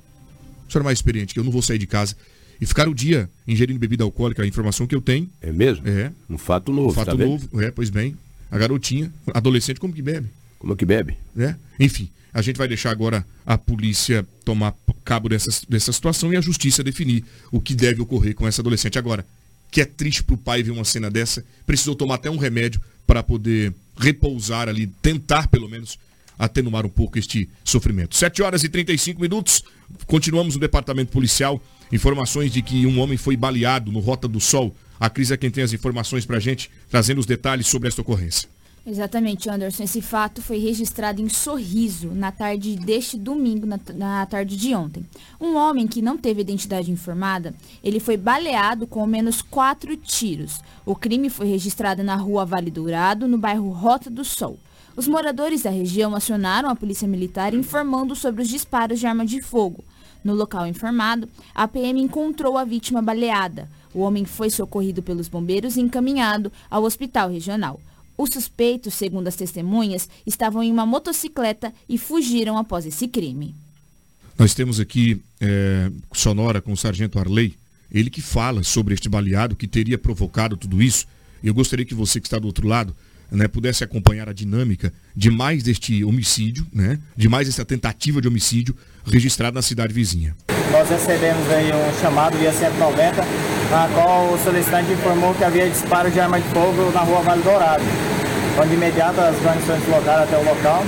[0.67, 2.17] A senhora é mais experiente que eu, eu não vou sair de casa.
[2.61, 5.29] E ficar o dia ingerindo bebida alcoólica, a informação que eu tenho.
[5.41, 5.87] É mesmo?
[5.89, 6.12] É.
[6.31, 7.29] Um fato novo, Um fato tá vendo?
[7.29, 8.17] novo, é, pois bem.
[8.51, 10.29] A garotinha, adolescente, como que bebe?
[10.59, 11.17] Como que bebe?
[11.35, 11.57] né?
[11.79, 16.41] Enfim, a gente vai deixar agora a polícia tomar cabo dessa, dessa situação e a
[16.41, 18.99] justiça definir o que deve ocorrer com essa adolescente.
[18.99, 19.27] Agora,
[19.71, 23.23] que é triste pro pai ver uma cena dessa, precisou tomar até um remédio para
[23.23, 25.99] poder repousar ali, tentar pelo menos
[26.39, 28.17] atenuar um pouco este sofrimento.
[28.17, 29.63] 7 horas e 35 minutos,
[30.07, 31.63] continuamos no departamento policial.
[31.93, 34.75] Informações de que um homem foi baleado no Rota do Sol.
[34.99, 38.49] A Cris é quem tem as informações pra gente, trazendo os detalhes sobre esta ocorrência.
[38.87, 39.85] Exatamente, Anderson.
[39.85, 45.07] Esse fato foi registrado em Sorriso na tarde deste domingo, na, na tarde de ontem.
[45.41, 50.61] Um homem que não teve identidade informada, ele foi baleado com ao menos quatro tiros.
[50.85, 54.59] O crime foi registrado na rua Vale Dourado, no bairro Rota do Sol.
[54.95, 59.41] Os moradores da região acionaram a polícia militar informando sobre os disparos de arma de
[59.41, 59.82] fogo.
[60.22, 63.68] No local informado, a PM encontrou a vítima baleada.
[63.95, 67.80] O homem foi socorrido pelos bombeiros e encaminhado ao hospital regional.
[68.17, 73.55] Os suspeitos, segundo as testemunhas, estavam em uma motocicleta e fugiram após esse crime.
[74.39, 77.55] Nós temos aqui é, Sonora com o Sargento Arley,
[77.91, 81.07] ele que fala sobre este baleado que teria provocado tudo isso.
[81.43, 82.95] Eu gostaria que você que está do outro lado
[83.31, 88.29] né, pudesse acompanhar a dinâmica de mais deste homicídio, né, de mais essa tentativa de
[88.29, 88.77] homicídio
[89.07, 90.35] registrado na cidade vizinha.
[90.71, 93.23] Nós recebemos aí um chamado via 190,
[93.71, 97.43] na qual o solicitante informou que havia disparo de arma de fogo na rua Vale
[97.43, 97.85] Dourado.
[98.59, 100.85] Onde de imediato as guarnições deslocaram até o local,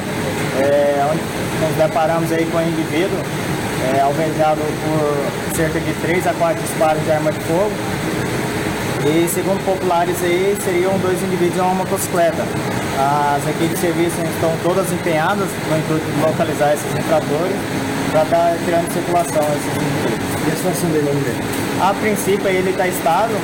[0.61, 1.21] é, onde
[1.67, 3.19] nos deparamos aí com o indivíduo,
[3.95, 7.73] é, alvejado por cerca de 3 a 4 disparos de arma de fogo.
[9.07, 12.43] E segundo populares aí, seriam dois indivíduos em uma motocicleta.
[12.99, 17.55] As equipes de serviço estão todas empenhadas no intuito de localizar esses infratores
[18.11, 20.47] para estar tirando circulação esses indivíduos.
[20.47, 21.11] E a situação dele?
[21.81, 23.37] A princípio ele está estável,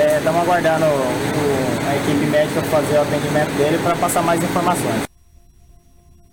[0.00, 5.02] é, estamos aguardando o- a equipe médica fazer o atendimento dele para passar mais informações.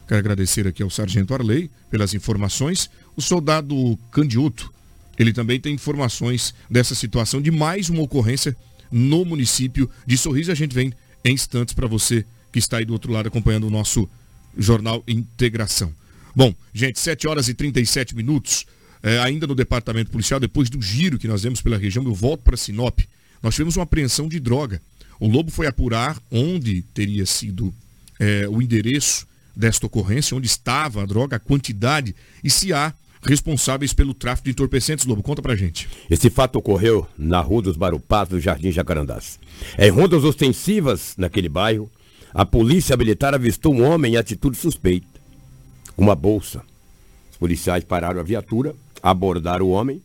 [0.08, 2.90] Quero agradecer aqui ao Sargento Arley pelas informações.
[3.16, 4.74] O soldado Candioto,
[5.20, 8.56] ele também tem informações dessa situação de mais uma ocorrência
[8.92, 10.52] no município de Sorriso.
[10.52, 13.72] A gente vem em instantes para você que está aí do outro lado acompanhando o
[13.72, 14.10] nosso
[14.58, 15.94] jornal Integração.
[16.36, 18.66] Bom, gente, 7 horas e 37 minutos.
[19.04, 22.42] é, ainda no departamento policial, depois do giro que nós demos pela região, eu volto
[22.42, 23.00] para Sinop.
[23.42, 24.80] Nós tivemos uma apreensão de droga.
[25.20, 27.74] O Lobo foi apurar onde teria sido
[28.20, 33.94] é, o endereço desta ocorrência, onde estava a droga, a quantidade e se há responsáveis
[33.94, 35.06] pelo tráfico de entorpecentes.
[35.06, 35.88] Lobo, conta pra gente.
[36.10, 39.40] Esse fato ocorreu na Rua dos Barupás, do Jardim Jacarandás.
[39.78, 41.90] Em rondas ostensivas naquele bairro,
[42.34, 45.08] a polícia militar avistou um homem em atitude suspeita,
[45.98, 46.64] uma bolsa.
[47.32, 50.02] Os policiais pararam a viatura, abordaram o homem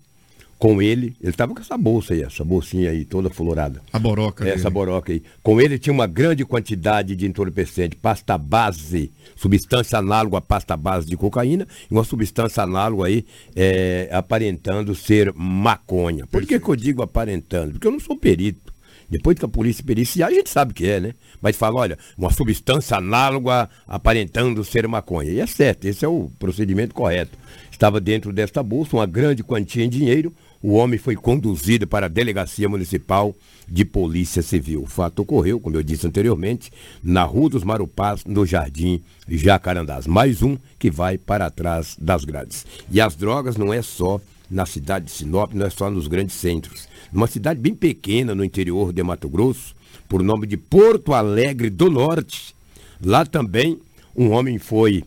[0.58, 3.82] com ele, ele estava com essa bolsa aí, essa bolsinha aí, toda florada.
[3.92, 4.48] A boroca.
[4.48, 4.74] Essa dele.
[4.74, 5.22] boroca aí.
[5.42, 11.06] Com ele tinha uma grande quantidade de entorpecente, pasta base, substância análoga à pasta base
[11.06, 16.26] de cocaína, e uma substância análoga aí, é, aparentando ser maconha.
[16.26, 17.72] Por que, que eu digo aparentando?
[17.72, 18.74] Porque eu não sou perito.
[19.08, 21.14] Depois que a polícia periciar, a gente sabe que é, né?
[21.40, 25.30] Mas fala, olha, uma substância análoga aparentando ser maconha.
[25.30, 27.38] E é certo, esse é o procedimento correto.
[27.70, 30.32] Estava dentro desta bolsa uma grande quantia em dinheiro,
[30.66, 33.32] o homem foi conduzido para a Delegacia Municipal
[33.68, 34.82] de Polícia Civil.
[34.82, 40.08] O fato ocorreu, como eu disse anteriormente, na Rua dos Marupás, no Jardim Jacarandás.
[40.08, 42.66] Mais um que vai para trás das grades.
[42.90, 46.34] E as drogas não é só na cidade de Sinop, não é só nos grandes
[46.34, 46.88] centros.
[47.12, 49.72] Numa cidade bem pequena no interior de Mato Grosso,
[50.08, 52.56] por nome de Porto Alegre do Norte,
[53.00, 53.78] lá também
[54.16, 55.04] um homem foi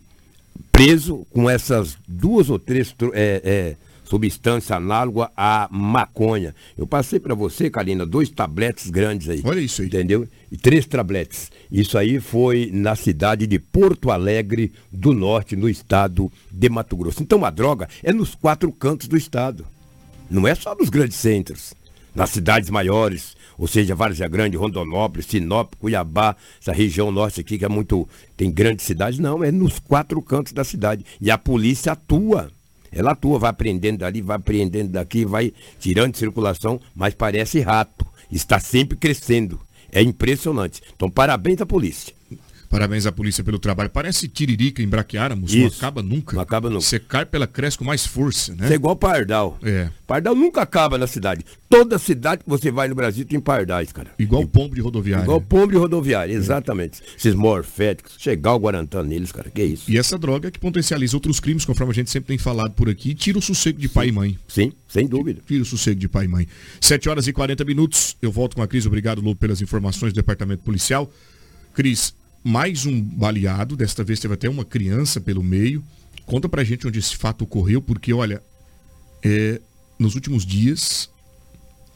[0.72, 6.56] preso com essas duas ou três é, é, substância análoga à maconha.
[6.76, 9.42] Eu passei para você, Karina, dois tabletes grandes aí.
[9.46, 9.88] Olha isso aí.
[9.88, 10.28] Entendeu?
[10.52, 11.52] E três tabletes.
[11.72, 17.22] Isso aí foi na cidade de Porto Alegre do Norte, no estado de Mato Grosso.
[17.22, 19.66] Então a droga é nos quatro cantos do estado.
[20.30, 21.76] Não é só nos grandes centros.
[22.16, 27.66] Nas cidades maiores, ou seja, Várzea Grande, Rondonópolis, Sinop, Cuiabá, essa região norte aqui que
[27.66, 28.10] é muito.
[28.36, 31.06] tem grandes cidades, não, é nos quatro cantos da cidade.
[31.22, 32.52] E a polícia atua.
[32.92, 38.06] Ela atua, vai apreendendo dali, vai apreendendo daqui, vai tirando de circulação, mas parece rato.
[38.32, 39.60] Está sempre crescendo.
[39.92, 40.82] É impressionante.
[40.96, 42.19] Então, parabéns à polícia.
[42.70, 43.90] Parabéns à polícia pelo trabalho.
[43.90, 46.36] Parece tiririca em Braquiáramos, não acaba nunca.
[46.36, 47.00] Não acaba nunca.
[47.08, 48.68] Cai pela cresce com mais força, né?
[48.68, 49.58] Você é igual pardal.
[49.64, 49.90] É.
[50.06, 51.44] Pardal nunca acaba na cidade.
[51.68, 54.12] Toda cidade que você vai no Brasil tem pardais, cara.
[54.20, 55.24] Igual e, pombo de rodoviária.
[55.24, 57.02] Igual pombo de rodoviária, exatamente.
[57.02, 57.16] É.
[57.18, 59.90] Esses morféticos, chegar o Guarantã neles, cara, que é isso.
[59.90, 63.16] E essa droga que potencializa outros crimes, conforme a gente sempre tem falado por aqui,
[63.16, 63.94] tira o sossego de Sim.
[63.94, 64.38] pai e mãe.
[64.48, 65.42] Sim, sem dúvida.
[65.48, 66.48] Tira o sossego de pai e mãe.
[66.80, 68.16] 7 horas e 40 minutos.
[68.22, 68.86] Eu volto com a Cris.
[68.86, 71.12] Obrigado, Lu, pelas informações do Departamento Policial.
[71.74, 72.14] Cris,
[72.44, 75.84] mais um baleado, desta vez teve até uma criança pelo meio.
[76.26, 78.42] Conta pra gente onde esse fato ocorreu, porque olha,
[79.24, 79.62] é,
[79.98, 81.10] nos últimos dias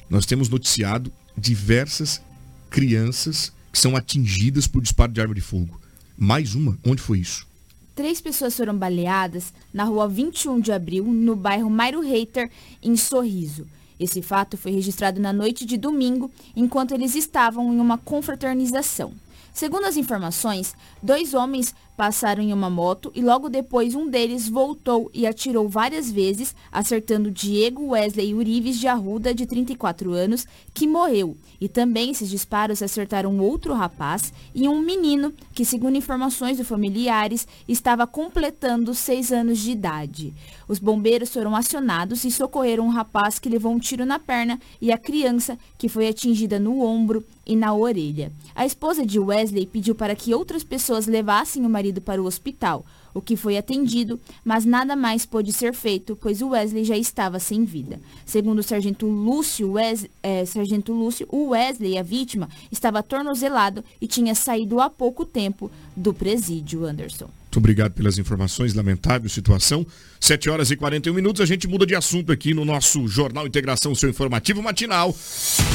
[0.10, 2.22] nós temos noticiado diversas
[2.70, 5.80] crianças que são atingidas por disparo de arma de fogo.
[6.18, 7.48] Mais uma, onde foi isso?
[7.96, 12.50] Três pessoas foram baleadas na rua 21 de abril, no bairro Mairo Reiter,
[12.82, 13.68] em Sorriso.
[14.00, 19.14] Esse fato foi registrado na noite de domingo, enquanto eles estavam em uma confraternização.
[19.54, 25.12] Segundo as informações, dois homens passaram em uma moto e logo depois um deles voltou
[25.14, 31.38] e atirou várias vezes, acertando Diego Wesley Urives de Arruda, de 34 anos, que morreu.
[31.64, 37.48] E também esses disparos acertaram outro rapaz e um menino que, segundo informações de familiares,
[37.66, 40.34] estava completando seis anos de idade.
[40.68, 44.92] Os bombeiros foram acionados e socorreram um rapaz que levou um tiro na perna e
[44.92, 48.34] a criança que foi atingida no ombro e na orelha.
[48.54, 52.86] A esposa de Wesley pediu para que outras pessoas levassem o marido para o hospital,
[53.14, 57.40] o que foi atendido, mas nada mais pôde ser feito, pois o Wesley já estava
[57.40, 58.00] sem vida.
[58.26, 64.08] Segundo o sargento Lúcio, Wes, é, sargento Lúcio, o Wesley, a vítima, estava atornozelado e
[64.08, 67.30] tinha saído há pouco tempo do presídio, Anderson.
[67.54, 69.86] Muito obrigado pelas informações, lamentável situação.
[70.20, 73.94] 7 horas e 41 minutos, a gente muda de assunto aqui no nosso Jornal Integração,
[73.94, 75.16] seu informativo matinal.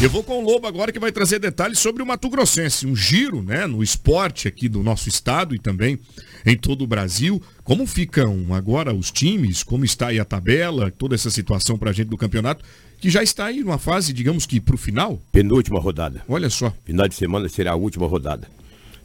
[0.02, 2.96] Eu vou com o Lobo agora que vai trazer detalhes sobre o Mato Grossense, um
[2.96, 6.00] giro, né, no esporte aqui do nosso estado e também
[6.44, 7.40] em todo o Brasil.
[7.62, 11.92] Como ficam agora os times, como está aí a tabela, toda essa situação para a
[11.92, 12.64] gente do campeonato,
[13.00, 15.22] que já está aí numa fase, digamos que para o final?
[15.30, 16.24] Penúltima rodada.
[16.28, 16.74] Olha só.
[16.84, 18.48] Final de semana será a última rodada.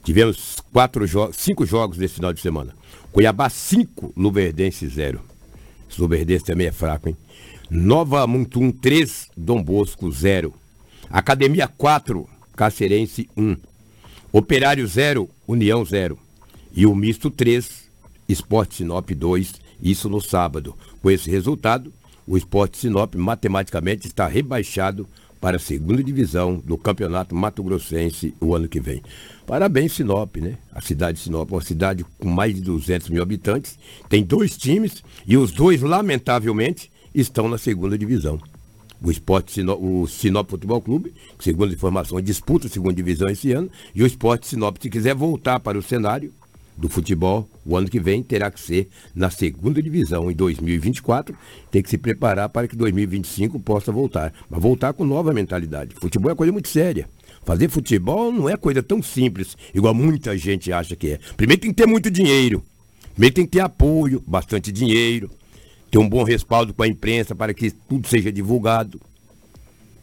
[0.04, 2.76] Tivemos quatro jogos, cinco jogos nesse final de semana.
[3.12, 5.22] Cuiabá 5, Luverdense 0.
[5.90, 7.18] Esse Luverdense também é fraco, hein?
[7.70, 10.54] Nova Muntum 3, Dom Bosco 0.
[11.10, 13.56] Academia 4, Cacerense 1.
[14.32, 16.20] Operário 0, União 0.
[16.74, 17.90] E o Misto 3,
[18.28, 20.76] Esporte Sinop 2, isso no sábado.
[21.02, 21.94] Com esse resultado,
[22.28, 25.08] o Esporte Sinop matematicamente está rebaixado
[25.40, 29.02] para a segunda divisão do Campeonato Mato Grossense o ano que vem.
[29.46, 30.58] Parabéns, Sinop, né?
[30.72, 33.78] A cidade de Sinop, uma cidade com mais de 200 mil habitantes,
[34.08, 38.40] tem dois times e os dois, lamentavelmente, estão na segunda divisão.
[39.02, 43.70] O Esporte Sinop, o Sinop Futebol Clube, segundo informações, disputa a segunda divisão esse ano,
[43.94, 46.34] e o Esporte Sinop, se quiser voltar para o cenário
[46.78, 51.36] do futebol, o ano que vem terá que ser na segunda divisão em 2024,
[51.70, 55.94] tem que se preparar para que 2025 possa voltar, mas voltar com nova mentalidade.
[55.96, 57.08] Futebol é coisa muito séria.
[57.46, 61.20] Fazer futebol não é coisa tão simples, igual muita gente acha que é.
[61.36, 62.64] Primeiro tem que ter muito dinheiro.
[63.12, 65.30] Primeiro tem que ter apoio, bastante dinheiro,
[65.92, 69.00] ter um bom respaldo com a imprensa para que tudo seja divulgado.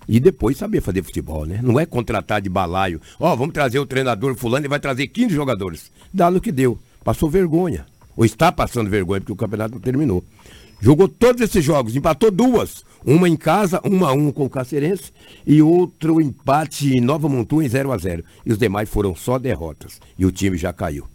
[0.07, 1.61] E depois saber fazer futebol, né?
[1.63, 3.01] Não é contratar de balaio.
[3.19, 5.91] Ó, oh, vamos trazer o treinador fulano e vai trazer 15 jogadores.
[6.13, 6.79] Dá no que deu.
[7.05, 7.87] Passou vergonha.
[8.17, 10.25] Ou está passando vergonha porque o campeonato não terminou.
[10.81, 12.85] Jogou todos esses jogos, empatou duas.
[13.05, 15.13] Uma em casa, uma a um com o Cacerense
[15.47, 19.39] e outro empate em Nova Montu em 0 a 0 E os demais foram só
[19.39, 20.01] derrotas.
[20.19, 21.07] E o time já caiu.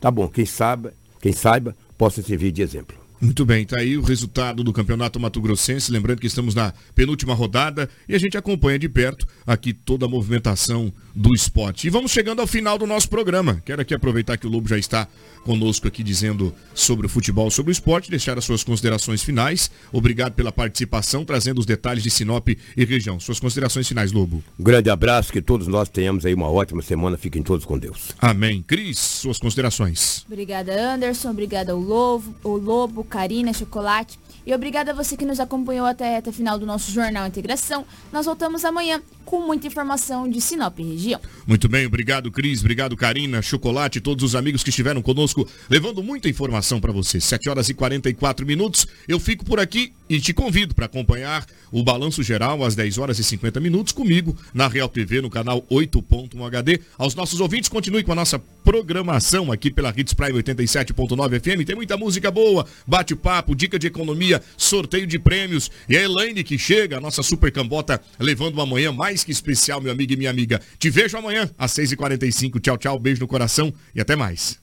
[0.00, 2.96] Tá bom, quem sabe, quem saiba, possa servir de exemplo.
[3.20, 5.90] Muito bem, tá aí o resultado do Campeonato Mato Grossense.
[5.90, 10.08] Lembrando que estamos na penúltima rodada e a gente acompanha de perto aqui toda a
[10.08, 11.88] movimentação do esporte.
[11.88, 13.60] E vamos chegando ao final do nosso programa.
[13.64, 15.08] Quero aqui aproveitar que o Lobo já está
[15.42, 19.68] conosco aqui dizendo sobre o futebol, sobre o esporte, deixar as suas considerações finais.
[19.92, 23.18] Obrigado pela participação, trazendo os detalhes de Sinop e região.
[23.18, 24.44] Suas considerações finais, Lobo.
[24.56, 27.18] Um grande abraço, que todos nós tenhamos aí uma ótima semana.
[27.18, 28.12] Fiquem todos com Deus.
[28.20, 28.62] Amém.
[28.64, 30.24] Cris, suas considerações.
[30.26, 31.30] Obrigada, Anderson.
[31.30, 34.16] Obrigada ao Lobo, ao Lobo, Karina, Chocolate.
[34.46, 37.84] E obrigada a você que nos acompanhou até a final do nosso Jornal Integração.
[38.12, 41.20] Nós voltamos amanhã com muita informação de Sinop região.
[41.46, 46.30] Muito bem, obrigado Cris, obrigado Karina, Chocolate, todos os amigos que estiveram conosco, levando muita
[46.30, 47.20] informação para você.
[47.20, 48.86] 7 horas e 44 minutos.
[49.06, 53.18] Eu fico por aqui e te convido para acompanhar o Balanço Geral às 10 horas
[53.18, 56.80] e 50 minutos comigo na Real TV no canal 8.1 HD.
[56.96, 61.66] Aos nossos ouvintes, continue com a nossa programação aqui pela Hits Prime 87.9 FM.
[61.66, 66.58] Tem muita música boa, bate-papo, dica de economia, sorteio de prêmios e a Elaine que
[66.58, 70.30] chega, a nossa super cambota, levando uma manhã mais que especial, meu amigo e minha
[70.30, 70.60] amiga.
[70.78, 72.60] Te vejo amanhã às 6h45.
[72.60, 74.58] Tchau, tchau, beijo no coração e até mais.